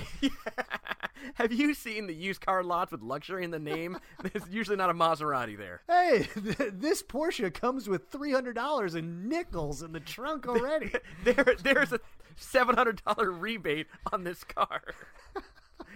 Have 1.34 1.52
you 1.52 1.74
seen 1.74 2.06
the 2.06 2.14
used 2.14 2.46
car 2.46 2.64
lots 2.64 2.92
with 2.92 3.02
luxury 3.02 3.44
in 3.44 3.50
the 3.50 3.58
name? 3.58 3.98
There's 4.22 4.48
usually 4.48 4.78
not 4.78 4.92
a 4.92 4.94
Maserati 4.94 5.58
there. 5.58 5.82
Hey, 5.88 6.28
th- 6.36 6.74
this 6.74 7.02
Porsche 7.02 7.52
comes 7.52 7.90
with 7.90 8.10
three 8.12 8.32
hundred 8.32 8.54
dollars 8.54 8.94
in 8.94 9.28
nickels 9.28 9.82
in 9.82 9.94
the 9.94 10.00
trunk 10.00 10.48
already. 10.48 10.92
There, 11.24 11.56
there's 11.64 11.92
a 11.92 12.00
seven 12.36 12.76
hundred 12.76 13.02
dollar 13.04 13.32
rebate 13.32 13.88
on 14.14 14.24
this 14.24 14.44
car. 14.44 14.84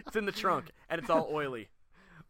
it's 0.08 0.15
in 0.15 0.25
the 0.25 0.32
trunk 0.32 0.71
and 0.89 0.99
it's 0.99 1.12
all 1.12 1.30
oily. 1.32 1.69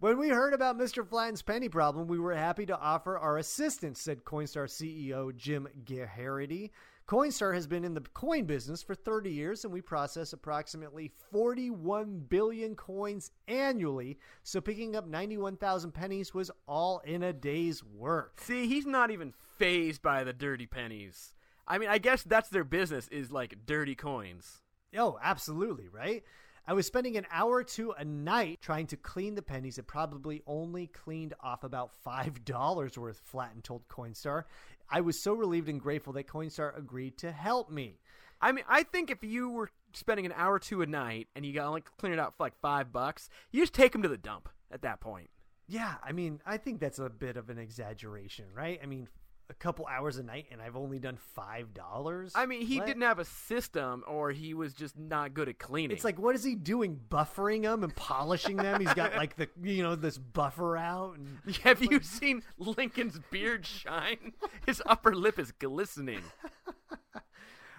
when 0.01 0.17
we 0.17 0.27
heard 0.27 0.53
about 0.53 0.77
Mr. 0.77 1.07
Flaten's 1.07 1.41
penny 1.41 1.69
problem, 1.69 2.09
we 2.09 2.19
were 2.19 2.35
happy 2.35 2.65
to 2.65 2.77
offer 2.77 3.17
our 3.17 3.37
assistance," 3.37 4.01
said 4.01 4.25
Coinstar 4.25 4.67
CEO 4.67 5.33
Jim 5.33 5.69
Gaherity. 5.85 6.71
Coinstar 7.07 7.53
has 7.53 7.67
been 7.67 7.83
in 7.83 7.93
the 7.93 8.01
coin 8.13 8.45
business 8.45 8.81
for 8.81 8.95
30 8.95 9.29
years, 9.31 9.65
and 9.65 9.73
we 9.73 9.81
process 9.81 10.31
approximately 10.31 11.11
41 11.31 12.25
billion 12.29 12.75
coins 12.75 13.31
annually. 13.47 14.17
So 14.43 14.61
picking 14.61 14.95
up 14.95 15.07
91,000 15.07 15.91
pennies 15.91 16.33
was 16.33 16.51
all 16.67 16.99
in 16.99 17.23
a 17.23 17.33
day's 17.33 17.83
work. 17.83 18.39
See, 18.39 18.67
he's 18.67 18.85
not 18.85 19.11
even 19.11 19.33
phased 19.57 20.01
by 20.01 20.23
the 20.23 20.33
dirty 20.33 20.67
pennies. 20.67 21.33
I 21.67 21.77
mean, 21.77 21.89
I 21.89 21.97
guess 21.97 22.23
that's 22.23 22.49
their 22.49 22.63
business 22.63 23.07
is 23.09 23.31
like 23.31 23.65
dirty 23.65 23.95
coins. 23.95 24.61
Oh, 24.97 25.17
absolutely, 25.21 25.89
right? 25.89 26.23
I 26.67 26.73
was 26.73 26.85
spending 26.85 27.17
an 27.17 27.25
hour 27.31 27.55
or 27.55 27.63
two 27.63 27.91
a 27.91 28.05
night 28.05 28.59
trying 28.61 28.87
to 28.87 28.97
clean 28.97 29.35
the 29.35 29.41
pennies 29.41 29.77
and 29.77 29.87
probably 29.87 30.43
only 30.45 30.87
cleaned 30.87 31.33
off 31.41 31.63
about 31.63 31.91
$5 32.05 32.97
worth, 32.97 33.21
Flaten 33.25 33.61
told 33.61 33.87
Coinstar. 33.87 34.43
I 34.91 35.01
was 35.01 35.19
so 35.19 35.33
relieved 35.33 35.69
and 35.69 35.79
grateful 35.79 36.13
that 36.13 36.27
Coinstar 36.27 36.77
agreed 36.77 37.17
to 37.19 37.31
help 37.31 37.71
me. 37.71 37.99
I 38.41 38.51
mean, 38.51 38.65
I 38.67 38.83
think 38.83 39.09
if 39.09 39.23
you 39.23 39.49
were 39.49 39.69
spending 39.93 40.25
an 40.25 40.33
hour 40.35 40.55
or 40.55 40.59
two 40.59 40.81
a 40.81 40.85
night 40.85 41.27
and 41.35 41.45
you 41.45 41.53
got 41.53 41.67
only 41.67 41.81
clean 41.81 42.11
it 42.11 42.19
out 42.19 42.35
for 42.35 42.43
like 42.43 42.59
five 42.61 42.91
bucks, 42.91 43.29
you 43.51 43.61
just 43.61 43.73
take 43.73 43.91
them 43.93 44.01
to 44.01 44.09
the 44.09 44.17
dump 44.17 44.49
at 44.71 44.81
that 44.81 44.99
point. 44.99 45.29
Yeah, 45.67 45.95
I 46.03 46.11
mean, 46.11 46.41
I 46.45 46.57
think 46.57 46.79
that's 46.79 46.99
a 46.99 47.09
bit 47.09 47.37
of 47.37 47.49
an 47.49 47.57
exaggeration, 47.57 48.45
right? 48.53 48.79
I 48.83 48.85
mean, 48.85 49.07
a 49.51 49.53
couple 49.53 49.85
hours 49.85 50.15
a 50.17 50.23
night 50.23 50.47
and 50.49 50.61
I've 50.61 50.77
only 50.77 50.97
done 50.97 51.17
$5? 51.37 52.31
I 52.33 52.45
mean, 52.45 52.61
he 52.65 52.77
What? 52.77 52.87
didn't 52.87 53.01
have 53.03 53.19
a 53.19 53.25
system 53.25 54.03
or 54.07 54.31
he 54.31 54.53
was 54.53 54.73
just 54.73 54.97
not 54.97 55.33
good 55.33 55.49
at 55.49 55.59
cleaning. 55.59 55.95
It's 55.95 56.05
like, 56.05 56.17
what 56.17 56.35
is 56.35 56.43
he 56.43 56.55
doing? 56.55 56.97
Buffering 57.09 57.63
them 57.63 57.83
and 57.83 57.93
polishing 57.93 58.55
them? 58.55 58.79
He's 58.79 58.93
got 58.93 59.15
like 59.15 59.35
the, 59.35 59.49
you 59.61 59.83
know, 59.83 59.95
this 59.95 60.17
buffer 60.17 60.77
out. 60.77 61.17
And 61.17 61.55
Have 61.63 61.83
you 61.83 61.99
seen 62.01 62.43
Lincoln's 62.57 63.19
beard 63.29 63.65
shine? 63.65 64.31
His 64.65 64.81
upper 64.85 65.13
lip 65.13 65.37
is 65.37 65.51
glistening. 65.51 66.21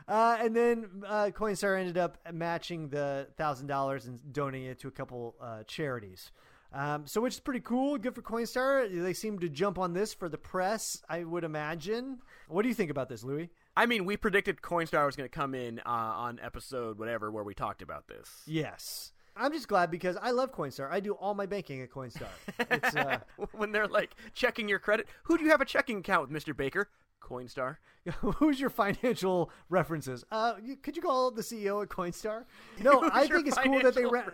Uh, 0.09 0.37
and 0.41 0.55
then 0.55 1.05
uh, 1.07 1.31
Coinstar 1.33 1.79
ended 1.79 1.97
up 1.97 2.19
matching 2.33 2.89
the 2.89 3.29
thousand 3.37 3.69
dollars 3.69 4.07
and 4.07 4.21
donating 4.33 4.67
it 4.67 4.81
to 4.81 4.89
a 4.89 4.91
couple 4.91 5.37
uh, 5.41 5.63
charities. 5.63 6.33
Um, 6.75 7.07
so 7.07 7.21
which 7.21 7.35
is 7.35 7.41
pretty 7.41 7.61
cool. 7.61 7.99
Good 7.99 8.15
for 8.15 8.23
Coinstar. 8.23 8.89
They 9.03 9.13
seem 9.13 9.39
to 9.41 9.49
jump 9.49 9.79
on 9.79 9.93
this 9.93 10.15
for 10.15 10.29
the 10.29 10.39
press. 10.39 11.03
I 11.09 11.25
would 11.25 11.45
imagine. 11.45 12.19
What 12.49 12.63
do 12.63 12.69
you 12.69 12.75
think 12.75 12.91
about 12.91 13.09
this, 13.09 13.23
Louis? 13.23 13.51
I 13.77 13.87
mean, 13.87 14.05
we 14.05 14.17
predicted 14.17 14.61
Coinstar 14.61 15.07
was 15.07 15.17
going 15.17 15.29
to 15.29 15.35
come 15.35 15.55
in 15.55 15.81
uh, 15.81 15.83
on 15.89 16.39
episode 16.43 16.99
whatever 16.99 17.31
where 17.31 17.45
we 17.45 17.55
talked 17.55 17.83
about 17.83 18.09
this. 18.09 18.43
Yes. 18.47 19.13
I'm 19.35 19.53
just 19.53 19.69
glad 19.69 19.91
because 19.91 20.17
I 20.21 20.31
love 20.31 20.53
Coinstar. 20.53 20.91
I 20.91 21.01
do 21.01 21.13
all 21.13 21.35
my 21.35 21.47
banking 21.47 21.81
at 21.81 21.91
Coinstar. 21.91 22.29
It's 22.59 22.95
uh, 22.95 23.19
when 23.53 23.73
they're 23.73 23.89
like 23.89 24.15
checking 24.35 24.69
your 24.69 24.79
credit, 24.79 25.07
who 25.25 25.39
do 25.39 25.45
you 25.45 25.51
have 25.51 25.63
a 25.63 25.67
checking 25.67 25.99
account 25.99 26.31
with, 26.31 26.45
Mr. 26.45 26.55
Baker? 26.55 26.91
Coinstar. 27.23 27.77
who's 28.21 28.59
your 28.59 28.71
financial 28.71 29.51
references? 29.69 30.25
Uh, 30.31 30.55
you, 30.63 30.77
could 30.77 30.97
you 30.97 31.03
call 31.03 31.31
the 31.31 31.43
CEO 31.43 31.83
at 31.83 31.89
Coinstar? 31.89 32.45
No, 32.83 33.09
I 33.13 33.27
think 33.29 33.47
it's 33.47 33.59
cool 33.59 33.81
that 33.81 33.95
they 33.95 34.05
ra- 34.05 34.25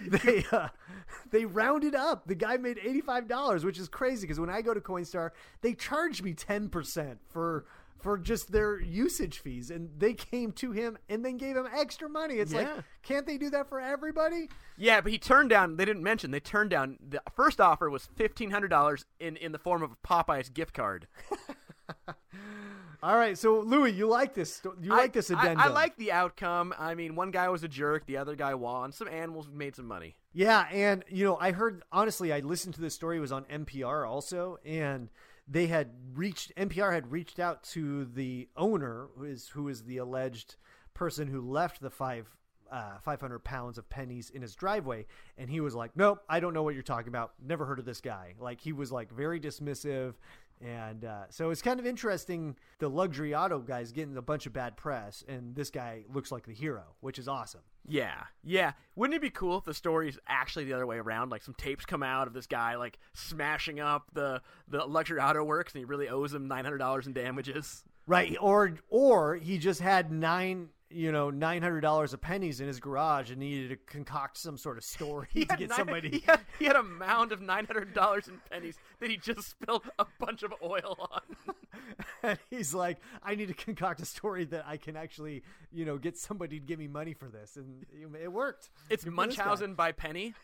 they 0.00 0.44
uh, 0.52 0.68
they 1.30 1.44
rounded 1.46 1.94
up. 1.94 2.26
The 2.26 2.34
guy 2.34 2.58
made 2.58 2.78
eighty 2.84 3.00
five 3.00 3.28
dollars, 3.28 3.64
which 3.64 3.78
is 3.78 3.88
crazy 3.88 4.22
because 4.26 4.38
when 4.38 4.50
I 4.50 4.60
go 4.60 4.74
to 4.74 4.80
Coinstar, 4.80 5.30
they 5.62 5.72
charge 5.72 6.22
me 6.22 6.34
ten 6.34 6.68
percent 6.68 7.20
for 7.30 7.64
for 7.98 8.18
just 8.18 8.52
their 8.52 8.80
usage 8.80 9.38
fees, 9.38 9.70
and 9.70 9.88
they 9.98 10.12
came 10.12 10.52
to 10.52 10.72
him 10.72 10.98
and 11.08 11.24
then 11.24 11.38
gave 11.38 11.56
him 11.56 11.66
extra 11.74 12.08
money. 12.08 12.34
It's 12.34 12.52
like, 12.52 12.68
can't 13.02 13.26
they 13.26 13.38
do 13.38 13.50
that 13.50 13.68
for 13.68 13.80
everybody? 13.80 14.48
Yeah, 14.76 15.00
but 15.00 15.12
he 15.12 15.18
turned 15.18 15.50
down. 15.50 15.76
They 15.76 15.84
didn't 15.84 16.02
mention 16.02 16.30
they 16.30 16.40
turned 16.40 16.70
down. 16.70 16.98
The 17.08 17.22
first 17.34 17.60
offer 17.60 17.88
was 17.88 18.06
fifteen 18.14 18.50
hundred 18.50 18.68
dollars 18.68 19.06
in 19.18 19.36
in 19.36 19.52
the 19.52 19.58
form 19.58 19.82
of 19.82 19.92
a 19.92 20.06
Popeyes 20.06 20.52
gift 20.52 20.74
card. 20.74 21.06
All 23.02 23.16
right, 23.16 23.36
so 23.36 23.60
Louis, 23.60 23.92
you 23.92 24.06
like 24.08 24.34
this? 24.34 24.60
You 24.80 24.90
like 24.90 25.12
this 25.12 25.30
I- 25.30 25.34
I- 25.34 25.52
I, 25.64 25.68
like 25.68 25.96
the 25.96 26.12
outcome. 26.12 26.74
I 26.78 26.94
mean, 26.94 27.14
one 27.14 27.30
guy 27.30 27.48
was 27.50 27.62
a 27.62 27.68
jerk, 27.68 28.06
the 28.06 28.16
other 28.16 28.34
guy 28.34 28.54
won. 28.54 28.90
Some 28.90 29.06
animals 29.06 29.48
made 29.52 29.76
some 29.76 29.86
money. 29.86 30.16
Yeah, 30.32 30.66
and 30.72 31.04
you 31.08 31.24
know, 31.24 31.36
I 31.38 31.52
heard 31.52 31.82
honestly, 31.92 32.32
I 32.32 32.40
listened 32.40 32.74
to 32.74 32.80
this 32.80 32.94
story 32.94 33.18
it 33.18 33.20
was 33.20 33.32
on 33.32 33.44
NPR 33.44 34.08
also, 34.08 34.58
and 34.64 35.10
they 35.46 35.66
had 35.66 35.90
reached 36.14 36.52
NPR 36.56 36.92
had 36.92 37.12
reached 37.12 37.38
out 37.38 37.62
to 37.64 38.06
the 38.06 38.48
owner, 38.56 39.08
who 39.16 39.24
is 39.24 39.48
who 39.50 39.68
is 39.68 39.84
the 39.84 39.98
alleged 39.98 40.56
person 40.94 41.28
who 41.28 41.40
left 41.42 41.80
the 41.80 41.90
five. 41.90 42.26
Uh, 42.68 42.98
500 43.00 43.44
pounds 43.44 43.78
of 43.78 43.88
pennies 43.88 44.28
in 44.30 44.42
his 44.42 44.56
driveway 44.56 45.06
and 45.38 45.48
he 45.48 45.60
was 45.60 45.72
like 45.76 45.92
nope 45.94 46.18
i 46.28 46.40
don't 46.40 46.52
know 46.52 46.64
what 46.64 46.74
you're 46.74 46.82
talking 46.82 47.06
about 47.06 47.32
never 47.40 47.64
heard 47.64 47.78
of 47.78 47.84
this 47.84 48.00
guy 48.00 48.34
like 48.40 48.60
he 48.60 48.72
was 48.72 48.90
like 48.90 49.08
very 49.12 49.38
dismissive 49.38 50.14
and 50.60 51.04
uh, 51.04 51.24
so 51.28 51.50
it's 51.50 51.62
kind 51.62 51.78
of 51.78 51.86
interesting 51.86 52.56
the 52.78 52.88
luxury 52.88 53.34
auto 53.34 53.58
guys 53.58 53.92
getting 53.92 54.16
a 54.16 54.22
bunch 54.22 54.46
of 54.46 54.52
bad 54.52 54.76
press 54.76 55.22
and 55.28 55.54
this 55.54 55.70
guy 55.70 56.04
looks 56.12 56.32
like 56.32 56.46
the 56.46 56.52
hero 56.54 56.82
which 57.00 57.18
is 57.18 57.28
awesome 57.28 57.60
Yeah, 57.88 58.24
yeah. 58.42 58.72
Wouldn't 58.96 59.14
it 59.14 59.22
be 59.22 59.30
cool 59.30 59.58
if 59.58 59.64
the 59.64 59.74
story's 59.74 60.18
actually 60.26 60.64
the 60.64 60.72
other 60.72 60.86
way 60.86 60.96
around? 60.98 61.30
Like 61.30 61.42
some 61.42 61.54
tapes 61.54 61.84
come 61.84 62.02
out 62.02 62.26
of 62.26 62.32
this 62.32 62.46
guy 62.48 62.74
like 62.76 62.98
smashing 63.14 63.78
up 63.78 64.08
the 64.12 64.42
the 64.66 64.84
luxury 64.84 65.20
auto 65.20 65.44
works, 65.44 65.72
and 65.72 65.80
he 65.80 65.84
really 65.84 66.08
owes 66.08 66.34
him 66.34 66.48
nine 66.48 66.64
hundred 66.64 66.78
dollars 66.78 67.06
in 67.06 67.12
damages. 67.12 67.84
Right, 68.08 68.36
or 68.40 68.74
or 68.88 69.36
he 69.36 69.58
just 69.58 69.80
had 69.80 70.10
nine, 70.10 70.70
you 70.90 71.10
know, 71.12 71.30
nine 71.30 71.62
hundred 71.62 71.80
dollars 71.80 72.12
of 72.12 72.20
pennies 72.20 72.60
in 72.60 72.66
his 72.68 72.78
garage 72.80 73.30
and 73.30 73.40
needed 73.40 73.70
to 73.70 73.76
concoct 73.76 74.38
some 74.38 74.56
sort 74.56 74.78
of 74.78 74.84
story 74.96 75.28
to 75.34 75.44
get 75.44 75.68
nine- 75.68 75.76
somebody. 75.76 76.10
He 76.10 76.18
had, 76.26 76.40
he 76.58 76.64
had 76.66 76.76
a 76.76 76.82
mound 76.82 77.32
of 77.32 77.40
nine 77.40 77.66
hundred 77.66 77.92
dollars 77.94 78.28
in 78.28 78.40
pennies 78.50 78.76
that 79.00 79.10
he 79.10 79.16
just 79.16 79.48
spilled 79.50 79.82
a 79.98 80.06
bunch 80.18 80.42
of 80.42 80.54
oil 80.62 80.96
on. 81.10 81.54
and 82.22 82.38
he's 82.50 82.72
like, 82.74 82.98
I 83.22 83.34
need 83.34 83.48
to 83.48 83.54
concoct 83.54 84.00
a 84.00 84.06
story 84.06 84.44
that 84.46 84.64
I 84.66 84.76
can 84.76 84.96
actually, 84.96 85.42
you 85.72 85.84
know, 85.84 85.98
get 85.98 86.16
somebody 86.16 86.60
to 86.60 86.64
give 86.64 86.78
me 86.78 86.88
money 86.88 87.14
for 87.14 87.26
this, 87.28 87.56
and 87.56 87.84
it 88.20 88.32
worked. 88.32 88.70
It's 88.88 89.04
Good 89.04 89.14
for 89.14 89.26
this 89.26 89.36
guy. 89.36 89.44
Munchausen 89.44 89.74
by 89.74 89.92
Penny. 89.92 90.34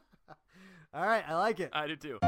All 0.94 1.04
right, 1.04 1.24
I 1.28 1.34
like 1.36 1.60
it. 1.60 1.70
I 1.72 1.86
do 1.86 1.96
too. 1.96 2.18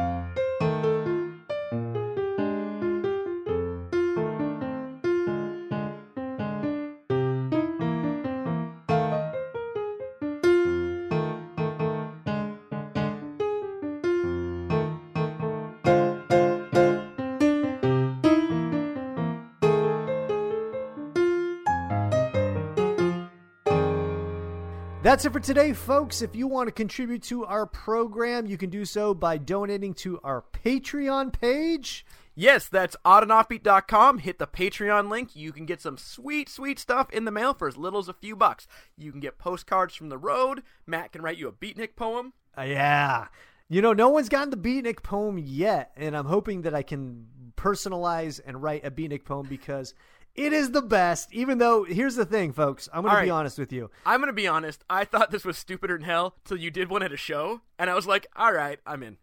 That's 25.10 25.24
it 25.24 25.32
for 25.32 25.40
today, 25.40 25.72
folks. 25.72 26.22
If 26.22 26.36
you 26.36 26.46
want 26.46 26.68
to 26.68 26.72
contribute 26.72 27.24
to 27.24 27.44
our 27.44 27.66
program, 27.66 28.46
you 28.46 28.56
can 28.56 28.70
do 28.70 28.84
so 28.84 29.12
by 29.12 29.38
donating 29.38 29.92
to 29.94 30.20
our 30.22 30.44
Patreon 30.64 31.32
page. 31.32 32.06
Yes, 32.36 32.68
that's 32.68 32.96
oddandoffbeat.com. 33.04 34.18
Hit 34.18 34.38
the 34.38 34.46
Patreon 34.46 35.10
link. 35.10 35.34
You 35.34 35.50
can 35.50 35.66
get 35.66 35.80
some 35.80 35.98
sweet, 35.98 36.48
sweet 36.48 36.78
stuff 36.78 37.10
in 37.10 37.24
the 37.24 37.32
mail 37.32 37.54
for 37.54 37.66
as 37.66 37.76
little 37.76 37.98
as 37.98 38.06
a 38.06 38.12
few 38.12 38.36
bucks. 38.36 38.68
You 38.96 39.10
can 39.10 39.18
get 39.18 39.36
postcards 39.36 39.96
from 39.96 40.10
the 40.10 40.16
road. 40.16 40.62
Matt 40.86 41.10
can 41.10 41.22
write 41.22 41.38
you 41.38 41.48
a 41.48 41.52
beatnik 41.52 41.96
poem. 41.96 42.32
Uh, 42.56 42.62
yeah. 42.62 43.26
You 43.68 43.82
know, 43.82 43.92
no 43.92 44.10
one's 44.10 44.28
gotten 44.28 44.50
the 44.50 44.56
Beatnik 44.56 45.02
poem 45.02 45.38
yet, 45.38 45.90
and 45.96 46.16
I'm 46.16 46.26
hoping 46.26 46.62
that 46.62 46.74
I 46.74 46.82
can 46.82 47.26
personalize 47.56 48.40
and 48.44 48.62
write 48.62 48.84
a 48.84 48.92
Beatnik 48.92 49.24
poem 49.24 49.46
because 49.48 49.92
it 50.34 50.52
is 50.52 50.70
the 50.70 50.82
best. 50.82 51.32
Even 51.32 51.58
though, 51.58 51.84
here's 51.84 52.16
the 52.16 52.24
thing, 52.24 52.52
folks. 52.52 52.88
I'm 52.92 53.04
All 53.04 53.10
to 53.14 53.22
be 53.22 53.30
right. 53.30 53.30
honest 53.30 53.58
with 53.58 53.72
you. 53.72 53.90
I'm 54.06 54.20
going 54.20 54.28
to 54.28 54.32
be 54.32 54.48
honest. 54.48 54.84
I 54.88 55.04
thought 55.04 55.30
this 55.30 55.44
was 55.44 55.58
stupider 55.58 55.96
than 55.98 56.06
hell 56.06 56.34
till 56.44 56.56
you 56.56 56.70
did 56.70 56.88
one 56.90 57.02
at 57.02 57.12
a 57.12 57.16
show. 57.16 57.60
And 57.78 57.90
I 57.90 57.94
was 57.94 58.06
like, 58.06 58.26
all 58.36 58.52
right, 58.52 58.78
I'm 58.86 59.02
in. 59.02 59.16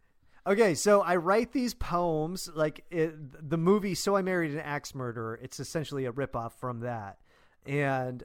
Okay, 0.46 0.76
so 0.76 1.02
I 1.02 1.18
write 1.18 1.52
these 1.52 1.74
poems 1.74 2.50
like 2.56 2.86
it, 2.90 3.50
the 3.50 3.58
movie 3.58 3.94
"So 3.96 4.16
I 4.16 4.22
Married 4.22 4.52
an 4.52 4.62
Axe 4.62 4.96
Murderer." 4.96 5.38
It's 5.42 5.60
essentially 5.60 6.06
a 6.06 6.14
ripoff 6.14 6.54
from 6.54 6.80
that, 6.80 7.18
and 7.66 8.24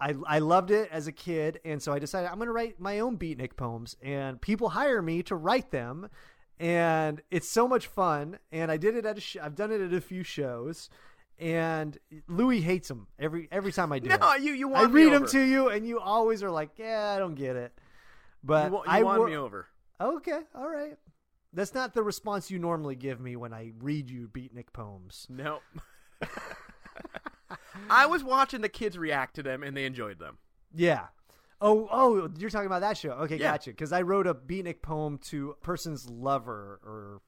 I 0.00 0.14
I 0.26 0.38
loved 0.38 0.70
it 0.70 0.88
as 0.90 1.06
a 1.06 1.12
kid, 1.12 1.60
and 1.62 1.82
so 1.82 1.92
I 1.92 1.98
decided 1.98 2.30
I'm 2.30 2.36
going 2.38 2.46
to 2.46 2.52
write 2.52 2.80
my 2.80 3.00
own 3.00 3.18
beatnik 3.18 3.56
poems, 3.56 3.94
and 4.00 4.40
people 4.40 4.70
hire 4.70 5.02
me 5.02 5.22
to 5.24 5.36
write 5.36 5.70
them, 5.70 6.08
and 6.58 7.20
it's 7.30 7.50
so 7.50 7.68
much 7.68 7.86
fun. 7.86 8.38
And 8.50 8.70
I 8.70 8.78
did 8.78 8.96
it 8.96 9.04
at 9.04 9.18
a 9.18 9.20
sh- 9.20 9.36
I've 9.42 9.54
done 9.54 9.70
it 9.70 9.82
at 9.82 9.92
a 9.92 10.00
few 10.00 10.22
shows, 10.22 10.88
and 11.40 11.96
Louis 12.28 12.60
hates 12.60 12.86
them 12.88 13.06
every 13.18 13.48
every 13.50 13.72
time 13.72 13.90
I 13.92 13.98
do. 13.98 14.08
No, 14.20 14.32
it. 14.32 14.42
you- 14.42 14.52
you 14.52 14.68
I 14.74 14.82
won 14.82 14.92
me 14.92 15.04
read 15.04 15.12
them 15.12 15.26
to 15.28 15.40
you, 15.40 15.68
and 15.70 15.86
you 15.86 15.98
always 15.98 16.42
are 16.42 16.50
like, 16.50 16.70
"Yeah, 16.78 17.12
I 17.16 17.18
don't 17.18 17.34
get 17.34 17.56
it." 17.56 17.72
But 18.44 18.70
you 18.70 18.78
you 18.78 18.82
I 18.86 19.02
won 19.02 19.18
wo- 19.20 19.26
me 19.26 19.36
over. 19.36 19.66
Okay, 20.00 20.40
all 20.54 20.68
right. 20.68 20.96
That's 21.52 21.74
not 21.74 21.94
the 21.94 22.02
response 22.02 22.50
you 22.50 22.58
normally 22.60 22.94
give 22.94 23.20
me 23.20 23.34
when 23.36 23.52
I 23.52 23.72
read 23.80 24.08
you 24.08 24.28
beatnik 24.28 24.72
poems. 24.72 25.26
No. 25.28 25.58
I 27.90 28.06
was 28.06 28.22
watching 28.22 28.60
the 28.60 28.68
kids 28.68 28.96
react 28.96 29.34
to 29.36 29.42
them 29.42 29.62
and 29.62 29.76
they 29.76 29.84
enjoyed 29.84 30.18
them. 30.20 30.38
Yeah. 30.72 31.06
Oh, 31.60 31.88
oh, 31.90 32.30
you're 32.38 32.50
talking 32.50 32.66
about 32.68 32.80
that 32.82 32.96
show. 32.96 33.10
Okay, 33.10 33.36
Yeah. 33.36 33.52
gotcha. 33.52 33.70
Because 33.70 33.92
I 33.92 34.02
wrote 34.02 34.26
a 34.26 34.34
beatnik 34.34 34.80
poem 34.80 35.18
to 35.24 35.50
a 35.50 35.54
person's 35.54 36.08
lover 36.08 36.80
or 36.84 37.20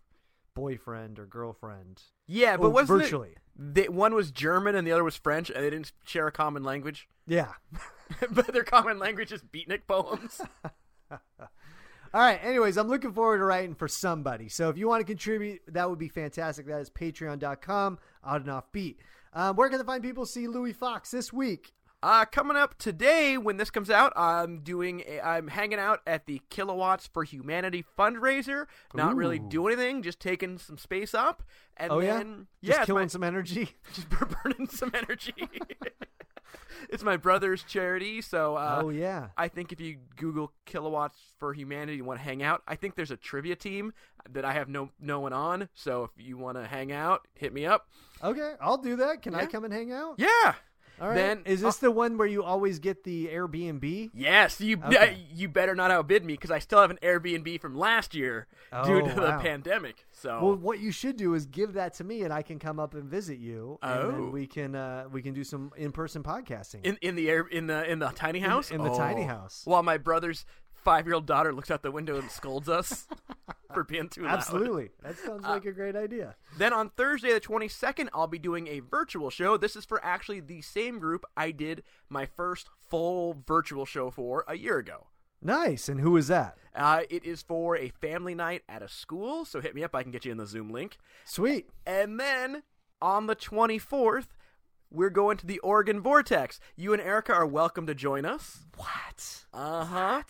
boyfriend 0.54 1.18
or 1.18 1.26
girlfriend. 1.26 2.02
Yeah, 2.26 2.56
but 2.56 2.66
Oh, 2.66 2.70
wasn't 2.70 3.00
it- 3.00 3.04
virtually. 3.04 3.36
they, 3.56 3.88
one 3.88 4.14
was 4.14 4.30
German 4.30 4.74
and 4.74 4.86
the 4.86 4.92
other 4.92 5.04
was 5.04 5.16
French, 5.16 5.50
and 5.50 5.64
they 5.64 5.70
didn't 5.70 5.92
share 6.04 6.26
a 6.26 6.32
common 6.32 6.62
language. 6.62 7.08
Yeah. 7.26 7.52
but 8.32 8.48
their 8.52 8.64
common 8.64 8.98
language 8.98 9.30
is 9.32 9.42
beatnik 9.42 9.86
poems. 9.86 10.40
All 11.10 11.18
right. 12.20 12.40
Anyways, 12.42 12.76
I'm 12.76 12.88
looking 12.88 13.12
forward 13.12 13.38
to 13.38 13.44
writing 13.44 13.74
for 13.76 13.86
somebody. 13.88 14.48
So 14.48 14.68
if 14.68 14.76
you 14.76 14.88
want 14.88 15.00
to 15.00 15.06
contribute, 15.06 15.60
that 15.68 15.88
would 15.88 16.00
be 16.00 16.08
fantastic. 16.08 16.66
That 16.66 16.80
is 16.80 16.90
patreon.com, 16.90 17.98
out 18.26 18.40
and 18.40 18.50
off 18.50 18.70
beat. 18.72 18.98
Um, 19.32 19.56
where 19.56 19.68
can 19.68 19.78
the 19.78 19.84
fine 19.84 20.02
people 20.02 20.26
see 20.26 20.46
Louis 20.48 20.72
Fox 20.72 21.10
this 21.12 21.32
week? 21.32 21.72
Uh, 22.02 22.24
coming 22.24 22.56
up 22.56 22.76
today, 22.78 23.38
when 23.38 23.58
this 23.58 23.70
comes 23.70 23.88
out, 23.88 24.12
I'm 24.16 24.58
doing. 24.60 25.04
A, 25.06 25.20
I'm 25.20 25.46
hanging 25.48 25.78
out 25.78 26.00
at 26.06 26.26
the 26.26 26.40
Kilowatts 26.50 27.06
for 27.06 27.22
Humanity 27.22 27.84
fundraiser. 27.98 28.66
Not 28.92 29.14
really 29.14 29.38
doing 29.38 29.74
anything, 29.74 30.02
just 30.02 30.18
taking 30.18 30.58
some 30.58 30.78
space 30.78 31.14
up, 31.14 31.44
and 31.76 31.92
Oh, 31.92 32.00
yeah? 32.00 32.18
then 32.18 32.46
Just 32.62 32.76
yeah, 32.76 32.80
it's 32.82 32.86
killing 32.86 33.04
my- 33.04 33.08
some 33.08 33.22
energy? 33.22 33.76
just 33.92 34.08
burning 34.10 34.66
some 34.68 34.90
energy. 34.94 35.34
it's 36.90 37.04
my 37.04 37.16
brother's 37.16 37.62
charity, 37.62 38.20
so 38.20 38.56
uh, 38.56 38.80
oh, 38.84 38.88
yeah. 38.88 39.28
I 39.36 39.46
think 39.46 39.70
if 39.72 39.80
you 39.80 39.98
Google 40.16 40.52
Kilowatts 40.66 41.18
for 41.38 41.52
Humanity 41.54 41.98
and 41.98 42.06
want 42.06 42.18
to 42.18 42.24
hang 42.24 42.42
out, 42.42 42.62
I 42.66 42.74
think 42.74 42.96
there's 42.96 43.12
a 43.12 43.16
trivia 43.16 43.54
team 43.54 43.92
that 44.30 44.44
I 44.44 44.52
have 44.54 44.68
no 44.68 44.90
no 45.00 45.20
one 45.20 45.32
on. 45.32 45.68
So 45.74 46.02
if 46.04 46.10
you 46.16 46.36
want 46.36 46.58
to 46.58 46.66
hang 46.66 46.90
out, 46.90 47.28
hit 47.34 47.52
me 47.52 47.64
up. 47.64 47.86
Okay, 48.24 48.54
I'll 48.60 48.78
do 48.78 48.96
that. 48.96 49.22
Can 49.22 49.34
I 49.36 49.46
come 49.46 49.64
and 49.64 49.72
hang 49.72 49.92
out? 49.92 50.16
Yeah. 50.18 50.54
All 51.00 51.08
right. 51.08 51.14
Then 51.14 51.42
is 51.46 51.60
this 51.62 51.76
the 51.78 51.90
one 51.90 52.16
where 52.18 52.28
you 52.28 52.42
always 52.44 52.78
get 52.78 53.02
the 53.04 53.26
Airbnb? 53.28 54.10
Yes, 54.14 54.60
you 54.60 54.76
Okay. 54.84 55.26
you 55.32 55.48
better 55.48 55.74
not 55.74 55.90
outbid 55.90 56.24
me 56.24 56.34
because 56.34 56.50
I 56.50 56.58
still 56.58 56.80
have 56.80 56.90
an 56.90 56.98
Airbnb 57.02 57.60
from 57.60 57.76
last 57.76 58.14
year 58.14 58.46
due 58.70 58.78
Oh, 58.78 59.00
to 59.00 59.06
wow. 59.20 59.36
the 59.36 59.42
pandemic. 59.42 60.06
So 60.12 60.38
Well, 60.44 60.54
what 60.56 60.78
you 60.80 60.92
should 60.92 61.16
do 61.16 61.34
is 61.34 61.46
give 61.46 61.72
that 61.74 61.94
to 61.94 62.04
me, 62.04 62.22
and 62.22 62.32
I 62.32 62.42
can 62.42 62.58
come 62.58 62.78
up 62.78 62.94
and 62.94 63.04
visit 63.04 63.38
you, 63.38 63.78
and 63.82 64.00
Oh. 64.00 64.10
then 64.12 64.30
we 64.32 64.46
can 64.46 64.74
uh, 64.74 65.06
we 65.10 65.22
can 65.22 65.34
do 65.34 65.42
some 65.44 65.72
in 65.76 65.92
person 65.92 66.22
podcasting. 66.22 66.84
in 66.84 66.96
in 67.02 67.14
the 67.16 67.28
air 67.30 67.46
in 67.50 67.66
the 67.66 67.90
in 67.90 67.98
the 67.98 68.08
tiny 68.10 68.40
house 68.40 68.70
in 68.70 68.82
the 68.82 68.94
tiny 68.94 69.22
Oh. 69.24 69.26
house. 69.28 69.62
while 69.64 69.82
my 69.82 69.98
brother's 69.98 70.44
five 70.84 71.06
year 71.06 71.14
old 71.14 71.26
daughter 71.26 71.52
looks 71.52 71.70
out 71.70 71.82
the 71.82 71.90
window 71.90 72.18
and 72.18 72.30
scolds 72.30 72.68
us 72.68 73.06
for 73.74 73.84
being 73.84 74.08
too 74.08 74.22
loud. 74.24 74.34
Absolutely, 74.34 74.90
that 75.02 75.18
sounds 75.18 75.44
like 75.44 75.64
a 75.64 75.72
great 75.72 75.96
idea. 75.96 76.36
Then 76.58 76.72
on 76.72 76.90
Thursday 76.90 77.32
the 77.32 77.40
22nd, 77.40 78.08
I'll 78.12 78.26
be 78.26 78.38
doing 78.38 78.66
a 78.68 78.80
virtual 78.80 79.30
show. 79.30 79.56
This 79.56 79.76
is 79.76 79.84
for 79.84 80.04
actually 80.04 80.40
the 80.40 80.62
same 80.62 80.98
group 80.98 81.24
I 81.36 81.50
did 81.50 81.82
my 82.08 82.26
first 82.26 82.68
full 82.90 83.36
virtual 83.46 83.86
show 83.86 84.10
for 84.10 84.44
a 84.46 84.56
year 84.56 84.78
ago. 84.78 85.06
Nice. 85.44 85.88
And 85.88 86.00
who 86.00 86.16
is 86.16 86.28
that? 86.28 86.56
Uh, 86.74 87.02
it 87.10 87.24
is 87.24 87.42
for 87.42 87.76
a 87.76 87.88
family 87.88 88.34
night 88.34 88.62
at 88.68 88.82
a 88.82 88.88
school, 88.88 89.44
so 89.44 89.60
hit 89.60 89.74
me 89.74 89.82
up. 89.82 89.94
I 89.94 90.02
can 90.02 90.12
get 90.12 90.24
you 90.24 90.30
in 90.30 90.38
the 90.38 90.46
Zoom 90.46 90.70
link. 90.70 90.98
Sweet. 91.24 91.68
And 91.84 92.18
then 92.18 92.62
on 93.00 93.26
the 93.26 93.34
24th, 93.34 94.28
we're 94.90 95.10
going 95.10 95.36
to 95.38 95.46
the 95.46 95.58
Oregon 95.60 96.00
Vortex. 96.00 96.60
You 96.76 96.92
and 96.92 97.02
Erica 97.02 97.32
are 97.32 97.46
welcome 97.46 97.86
to 97.86 97.94
join 97.94 98.24
us. 98.24 98.60
What? 98.76 99.44
Uh 99.52 99.84
huh. 99.84 100.22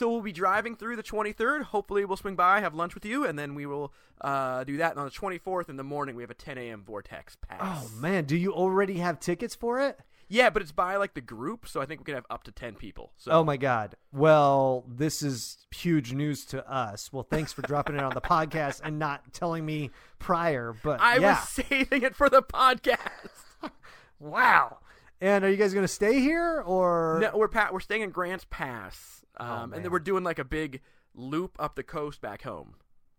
So 0.00 0.08
we'll 0.08 0.22
be 0.22 0.32
driving 0.32 0.76
through 0.76 0.96
the 0.96 1.02
23rd. 1.02 1.64
Hopefully, 1.64 2.06
we'll 2.06 2.16
swing 2.16 2.34
by, 2.34 2.60
have 2.60 2.74
lunch 2.74 2.94
with 2.94 3.04
you, 3.04 3.26
and 3.26 3.38
then 3.38 3.54
we 3.54 3.66
will 3.66 3.92
uh, 4.22 4.64
do 4.64 4.78
that. 4.78 4.92
And 4.92 5.00
on 5.00 5.04
the 5.04 5.10
24th 5.10 5.68
in 5.68 5.76
the 5.76 5.84
morning, 5.84 6.16
we 6.16 6.22
have 6.22 6.30
a 6.30 6.34
10 6.34 6.56
a.m. 6.56 6.82
Vortex 6.82 7.36
pass. 7.36 7.60
Oh 7.60 8.00
man, 8.00 8.24
do 8.24 8.34
you 8.34 8.50
already 8.50 8.94
have 8.94 9.20
tickets 9.20 9.54
for 9.54 9.78
it? 9.78 9.98
Yeah, 10.26 10.48
but 10.48 10.62
it's 10.62 10.72
by 10.72 10.96
like 10.96 11.12
the 11.12 11.20
group, 11.20 11.68
so 11.68 11.82
I 11.82 11.84
think 11.84 12.00
we 12.00 12.04
can 12.04 12.14
have 12.14 12.24
up 12.30 12.44
to 12.44 12.50
10 12.50 12.76
people. 12.76 13.12
So 13.18 13.30
Oh 13.30 13.44
my 13.44 13.58
god. 13.58 13.94
Well, 14.10 14.86
this 14.88 15.20
is 15.20 15.66
huge 15.70 16.14
news 16.14 16.46
to 16.46 16.66
us. 16.66 17.12
Well, 17.12 17.26
thanks 17.28 17.52
for 17.52 17.60
dropping 17.60 17.96
it 17.96 18.02
on 18.02 18.14
the 18.14 18.20
podcast 18.22 18.80
and 18.82 18.98
not 18.98 19.34
telling 19.34 19.66
me 19.66 19.90
prior. 20.18 20.74
But 20.82 21.02
I 21.02 21.18
yeah. 21.18 21.40
was 21.40 21.48
saving 21.50 22.04
it 22.04 22.16
for 22.16 22.30
the 22.30 22.40
podcast. 22.40 23.28
wow. 24.18 24.78
And 25.20 25.44
are 25.44 25.50
you 25.50 25.58
guys 25.58 25.74
going 25.74 25.84
to 25.84 25.88
stay 25.88 26.20
here 26.20 26.62
or 26.62 27.18
no, 27.20 27.36
we're 27.36 27.48
pa- 27.48 27.68
we're 27.70 27.80
staying 27.80 28.00
in 28.00 28.10
Grants 28.10 28.46
Pass, 28.48 29.19
um, 29.36 29.48
and 29.48 29.62
Oh, 29.62 29.66
man. 29.68 29.82
then 29.82 29.92
we're 29.92 29.98
doing 29.98 30.24
like 30.24 30.38
a 30.38 30.44
big 30.44 30.80
loop 31.14 31.56
up 31.58 31.76
the 31.76 31.82
coast 31.82 32.20
back 32.20 32.42
home. 32.42 32.74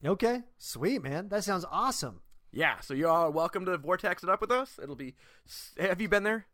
Okay, 0.05 0.41
sweet 0.57 1.03
man. 1.03 1.29
That 1.29 1.43
sounds 1.43 1.65
awesome. 1.71 2.21
Yeah, 2.51 2.79
so 2.81 2.93
you 2.93 3.07
all 3.07 3.27
are 3.27 3.31
welcome 3.31 3.65
to 3.65 3.77
vortex 3.77 4.23
it 4.23 4.29
up 4.29 4.41
with 4.41 4.51
us. 4.51 4.79
It'll 4.81 4.95
be. 4.95 5.15
Have 5.79 6.01
you 6.01 6.09
been 6.09 6.23
there? 6.23 6.47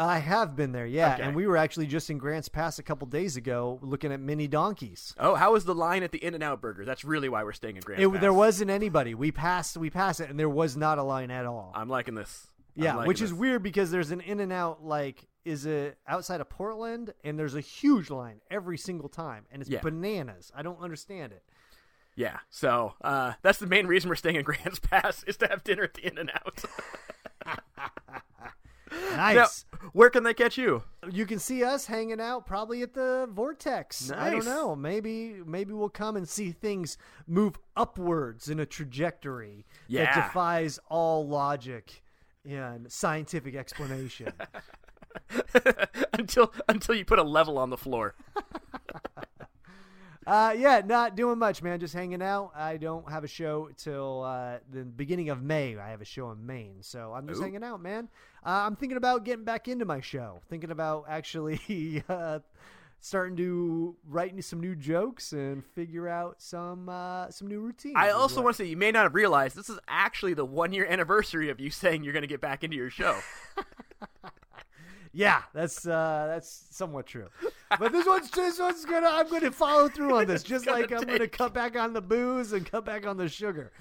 I 0.00 0.18
have 0.18 0.54
been 0.54 0.70
there, 0.72 0.86
yeah, 0.86 1.14
Okay. 1.14 1.22
and 1.24 1.34
we 1.34 1.46
were 1.48 1.56
actually 1.56 1.86
just 1.88 2.08
in 2.08 2.18
Grants 2.18 2.48
Pass 2.48 2.78
a 2.78 2.84
couple 2.84 3.08
days 3.08 3.36
ago 3.36 3.80
looking 3.82 4.12
at 4.12 4.20
mini 4.20 4.46
donkeys. 4.46 5.12
Oh, 5.18 5.34
how 5.34 5.54
was 5.54 5.64
the 5.64 5.74
line 5.74 6.04
at 6.04 6.12
the 6.12 6.22
In 6.24 6.34
and 6.34 6.42
Out 6.42 6.60
Burger? 6.60 6.84
That's 6.84 7.04
really 7.04 7.28
why 7.28 7.42
we're 7.42 7.50
staying 7.52 7.76
in 7.76 7.82
Grand. 7.82 8.00
It, 8.00 8.08
Pass. 8.08 8.20
there 8.20 8.32
wasn't 8.32 8.70
anybody. 8.70 9.14
We 9.16 9.32
passed, 9.32 9.76
we 9.76 9.90
passed 9.90 10.20
it, 10.20 10.30
and 10.30 10.38
there 10.38 10.48
was 10.48 10.76
not 10.76 10.98
a 10.98 11.02
line 11.02 11.32
at 11.32 11.46
all. 11.46 11.72
I'm 11.74 11.88
liking 11.88 12.14
this. 12.14 12.46
I'm 12.76 12.84
yeah, 12.84 12.94
liking 12.94 13.08
which 13.08 13.20
is 13.22 13.34
weird 13.34 13.64
because 13.64 13.90
there's 13.90 14.12
an 14.12 14.20
In 14.20 14.38
and 14.38 14.52
Out 14.52 14.84
like 14.84 15.26
is 15.48 15.66
it 15.66 15.98
outside 16.06 16.40
of 16.40 16.48
Portland, 16.50 17.14
and 17.24 17.38
there's 17.38 17.54
a 17.54 17.60
huge 17.60 18.10
line 18.10 18.40
every 18.50 18.76
single 18.78 19.08
time, 19.08 19.46
and 19.50 19.62
it's 19.62 19.70
Yeah. 19.70 19.80
bananas. 19.80 20.52
I 20.54 20.62
don't 20.62 20.80
understand 20.80 21.32
it. 21.32 21.42
Yeah, 22.14 22.38
so 22.50 22.94
uh, 23.02 23.34
that's 23.42 23.58
the 23.58 23.66
main 23.66 23.86
reason 23.86 24.08
we're 24.10 24.16
staying 24.16 24.36
in 24.36 24.42
Grants 24.44 24.78
Pass 24.80 25.22
is 25.24 25.36
to 25.38 25.46
have 25.48 25.62
dinner 25.64 25.84
at 25.84 25.94
the 25.94 26.06
In 26.06 26.18
and 26.18 26.30
Out. 26.34 26.64
Nice. 29.14 29.66
where 29.92 30.08
can 30.10 30.22
they 30.22 30.32
catch 30.32 30.56
you? 30.56 30.82
You 31.10 31.26
can 31.26 31.38
see 31.38 31.62
us 31.62 31.86
hanging 31.86 32.20
out 32.20 32.46
probably 32.46 32.82
at 32.82 32.94
the 32.94 33.28
Vortex. 33.30 34.08
Nice. 34.10 34.18
I 34.18 34.30
don't 34.30 34.44
know. 34.46 34.74
Maybe 34.74 35.34
maybe 35.44 35.72
we'll 35.74 35.88
come 35.90 36.16
and 36.16 36.26
see 36.28 36.52
things 36.52 36.96
move 37.26 37.58
upwards 37.76 38.48
in 38.48 38.60
a 38.60 38.66
trajectory 38.66 39.66
Yeah. 39.88 40.04
that 40.04 40.14
defies 40.28 40.78
all 40.88 41.26
logic 41.28 42.02
and 42.48 42.90
scientific 42.90 43.54
explanation. 43.54 44.32
until 46.12 46.52
until 46.68 46.94
you 46.94 47.04
put 47.04 47.18
a 47.18 47.22
level 47.22 47.58
on 47.58 47.70
the 47.70 47.76
floor. 47.76 48.14
uh, 50.26 50.54
yeah, 50.56 50.82
not 50.84 51.16
doing 51.16 51.38
much, 51.38 51.62
man. 51.62 51.80
Just 51.80 51.94
hanging 51.94 52.22
out. 52.22 52.52
I 52.54 52.76
don't 52.76 53.10
have 53.10 53.24
a 53.24 53.28
show 53.28 53.70
till 53.76 54.22
uh, 54.22 54.58
the 54.70 54.84
beginning 54.84 55.30
of 55.30 55.42
May. 55.42 55.76
I 55.76 55.90
have 55.90 56.00
a 56.00 56.06
show 56.06 56.30
in 56.30 56.44
Maine, 56.44 56.78
so 56.80 57.12
I'm 57.14 57.26
just 57.26 57.40
Ooh. 57.40 57.44
hanging 57.44 57.64
out, 57.64 57.80
man. 57.80 58.08
Uh, 58.44 58.64
I'm 58.66 58.76
thinking 58.76 58.96
about 58.96 59.24
getting 59.24 59.44
back 59.44 59.68
into 59.68 59.84
my 59.84 60.00
show. 60.00 60.40
Thinking 60.48 60.70
about 60.70 61.04
actually 61.08 62.02
uh, 62.08 62.40
starting 63.00 63.36
to 63.36 63.96
write 64.08 64.42
some 64.44 64.60
new 64.60 64.74
jokes 64.74 65.32
and 65.32 65.64
figure 65.64 66.08
out 66.08 66.36
some 66.40 66.88
uh, 66.88 67.30
some 67.30 67.48
new 67.48 67.60
routines. 67.60 67.94
I 67.96 68.10
also 68.10 68.42
want 68.42 68.56
to 68.56 68.62
say 68.62 68.68
you 68.68 68.76
may 68.76 68.90
not 68.90 69.04
have 69.04 69.14
realized 69.14 69.56
this 69.56 69.70
is 69.70 69.78
actually 69.88 70.34
the 70.34 70.44
one 70.44 70.72
year 70.72 70.86
anniversary 70.86 71.50
of 71.50 71.60
you 71.60 71.70
saying 71.70 72.04
you're 72.04 72.12
going 72.12 72.22
to 72.22 72.28
get 72.28 72.40
back 72.40 72.64
into 72.64 72.76
your 72.76 72.90
show. 72.90 73.18
Yeah, 75.12 75.42
that's 75.54 75.86
uh, 75.86 76.26
that's 76.28 76.66
somewhat 76.70 77.06
true. 77.06 77.28
But 77.78 77.92
this 77.92 78.06
one's 78.06 78.30
this 78.30 78.58
one's 78.58 78.84
gonna 78.84 79.08
I'm 79.10 79.28
gonna 79.28 79.50
follow 79.50 79.88
through 79.88 80.16
on 80.16 80.26
this, 80.26 80.42
just 80.54 80.66
like 80.66 80.92
I'm 80.92 81.02
gonna 81.04 81.28
cut 81.28 81.54
back 81.54 81.76
on 81.76 81.92
the 81.92 82.00
booze 82.02 82.52
and 82.52 82.64
cut 82.70 82.84
back 82.84 83.06
on 83.06 83.16
the 83.16 83.28
sugar. 83.28 83.72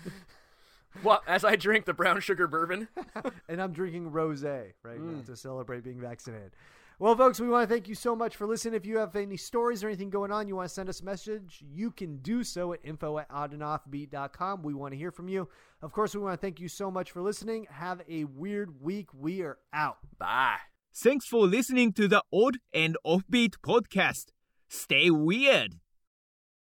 well, 1.03 1.21
as 1.27 1.43
I 1.43 1.55
drink 1.55 1.85
the 1.85 1.93
brown 1.93 2.19
sugar 2.21 2.47
bourbon. 2.47 2.87
and 3.49 3.61
I'm 3.61 3.71
drinking 3.73 4.11
rosé 4.11 4.73
right 4.83 4.99
now 4.99 5.21
Mm. 5.21 5.25
to 5.25 5.35
celebrate 5.35 5.83
being 5.83 5.99
vaccinated. 6.01 6.51
Well, 6.99 7.15
folks, 7.15 7.39
we 7.39 7.47
want 7.47 7.69
to 7.69 7.71
thank 7.75 7.87
you 7.87 7.93
so 7.93 8.15
much 8.15 8.35
for 8.35 8.47
listening. 8.47 8.73
If 8.73 8.83
you 8.87 8.97
have 8.97 9.15
any 9.15 9.37
stories 9.37 9.83
or 9.83 9.87
anything 9.87 10.09
going 10.09 10.31
on, 10.31 10.47
you 10.47 10.55
want 10.55 10.67
to 10.67 10.73
send 10.73 10.89
us 10.89 11.01
a 11.01 11.05
message, 11.05 11.63
you 11.71 11.91
can 11.91 12.17
do 12.17 12.43
so 12.43 12.73
at 12.73 12.79
info 12.83 13.19
at 13.19 13.29
oddandoffbeat.com. 13.29 14.63
We 14.63 14.73
want 14.73 14.93
to 14.93 14.97
hear 14.97 15.11
from 15.11 15.29
you. 15.29 15.47
Of 15.83 15.91
course, 15.91 16.15
we 16.15 16.21
want 16.21 16.33
to 16.33 16.41
thank 16.43 16.59
you 16.59 16.67
so 16.67 16.89
much 16.89 17.11
for 17.11 17.21
listening. 17.21 17.67
Have 17.69 18.01
a 18.09 18.23
weird 18.23 18.81
week. 18.81 19.09
We 19.13 19.41
are 19.43 19.59
out. 19.73 19.97
Bye. 20.17 20.57
Thanks 20.99 21.27
for 21.27 21.45
listening 21.45 21.93
to 21.93 22.07
the 22.07 22.23
Odd 22.33 22.57
and 22.73 22.97
Offbeat 23.05 23.57
podcast. 23.63 24.29
Stay 24.67 25.11
weird. 25.11 25.75